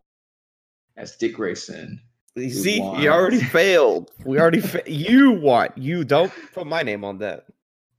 [0.96, 2.00] as Dick Grayson.
[2.44, 4.12] You see, want- you already failed.
[4.26, 5.78] We already fa- you want.
[5.78, 7.46] You don't put my name on that.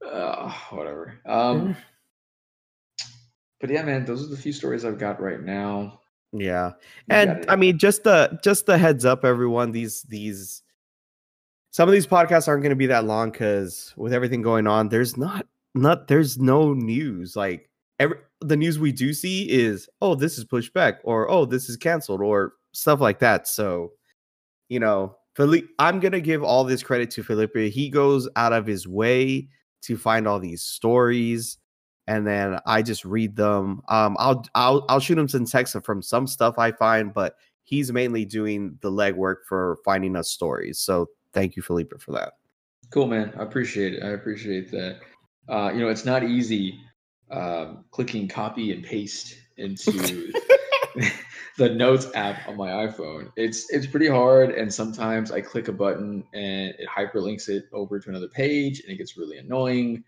[0.05, 1.19] Uh, whatever.
[1.25, 1.75] Um
[3.59, 5.99] but yeah, man, those are the few stories I've got right now.
[6.33, 6.71] Yeah.
[7.09, 7.45] And.
[7.47, 9.71] I mean, just the just the heads up, everyone.
[9.71, 10.63] These these
[11.71, 14.89] some of these podcasts aren't going to be that long because with everything going on,
[14.89, 17.35] there's not not there's no news.
[17.35, 17.69] Like
[17.99, 21.69] every the news we do see is oh this is pushed back or oh this
[21.69, 23.47] is canceled or stuff like that.
[23.47, 23.91] So
[24.71, 27.55] you know, Felipe, I'm gonna give all this credit to Felipe.
[27.55, 29.49] He goes out of his way
[29.81, 31.57] to find all these stories
[32.07, 33.81] and then I just read them.
[33.89, 37.91] Um, I'll I'll I'll shoot him some text from some stuff I find, but he's
[37.91, 40.79] mainly doing the legwork for finding us stories.
[40.79, 42.33] So thank you, Felipe, for that.
[42.89, 43.33] Cool, man.
[43.37, 44.03] I appreciate it.
[44.03, 44.99] I appreciate that.
[45.49, 46.79] Uh, you know, it's not easy
[47.29, 50.31] um, clicking copy and paste into
[51.57, 53.31] the notes app on my iPhone.
[53.35, 57.99] It's it's pretty hard, and sometimes I click a button and it hyperlinks it over
[57.99, 60.03] to another page, and it gets really annoying.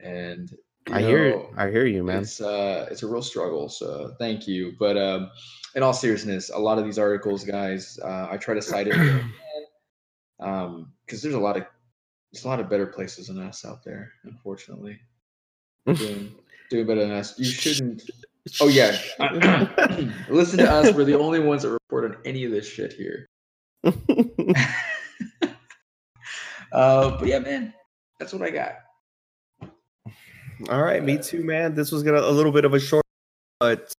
[0.00, 0.54] And
[0.90, 2.22] I hear know, I hear you, man.
[2.22, 3.68] it's uh it's a real struggle.
[3.68, 4.74] So thank you.
[4.78, 5.30] But um,
[5.74, 8.96] in all seriousness, a lot of these articles, guys, uh, I try to cite it
[8.96, 9.20] where I
[10.40, 11.66] can, um, because there's a lot of
[12.32, 14.12] there's a lot of better places than us out there.
[14.24, 14.98] Unfortunately,
[15.86, 16.34] doing
[16.70, 17.38] doing better than us.
[17.38, 18.08] You shouldn't.
[18.60, 18.96] Oh yeah,
[20.28, 20.94] listen to us.
[20.94, 23.26] We're the only ones that report on any of this shit here.
[26.72, 27.72] Uh, but yeah, man,
[28.18, 28.74] that's what I got.
[30.68, 31.74] All right, me too, man.
[31.74, 33.04] This was gonna a little bit of a short,
[33.60, 33.92] but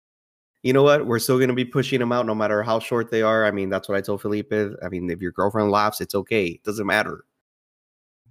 [0.62, 1.06] you know what?
[1.06, 3.46] We're still gonna be pushing them out no matter how short they are.
[3.46, 4.52] I mean, that's what I told Felipe.
[4.52, 6.46] I mean, if your girlfriend laughs, it's okay.
[6.46, 7.24] It doesn't matter.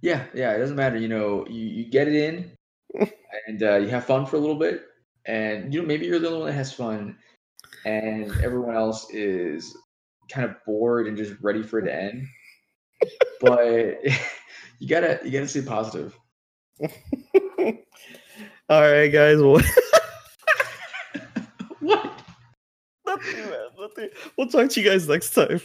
[0.02, 0.98] Yeah, yeah, it doesn't matter.
[0.98, 2.52] You know, you, you get it in
[3.46, 4.84] and uh, you have fun for a little bit.
[5.26, 7.16] And, you know, maybe you're the only one that has fun
[7.84, 9.76] and everyone else is
[10.30, 12.26] kind of bored and just ready for it to end.
[13.40, 13.98] But
[14.78, 16.18] you gotta you gotta stay positive.
[18.68, 19.40] All right, guys.
[19.40, 19.60] Well,
[21.80, 22.12] What?
[23.06, 23.68] nothing, man.
[23.78, 24.10] Nothing.
[24.36, 25.60] We'll talk to you guys next time.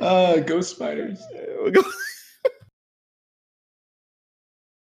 [0.00, 1.20] Uh, ghost spiders.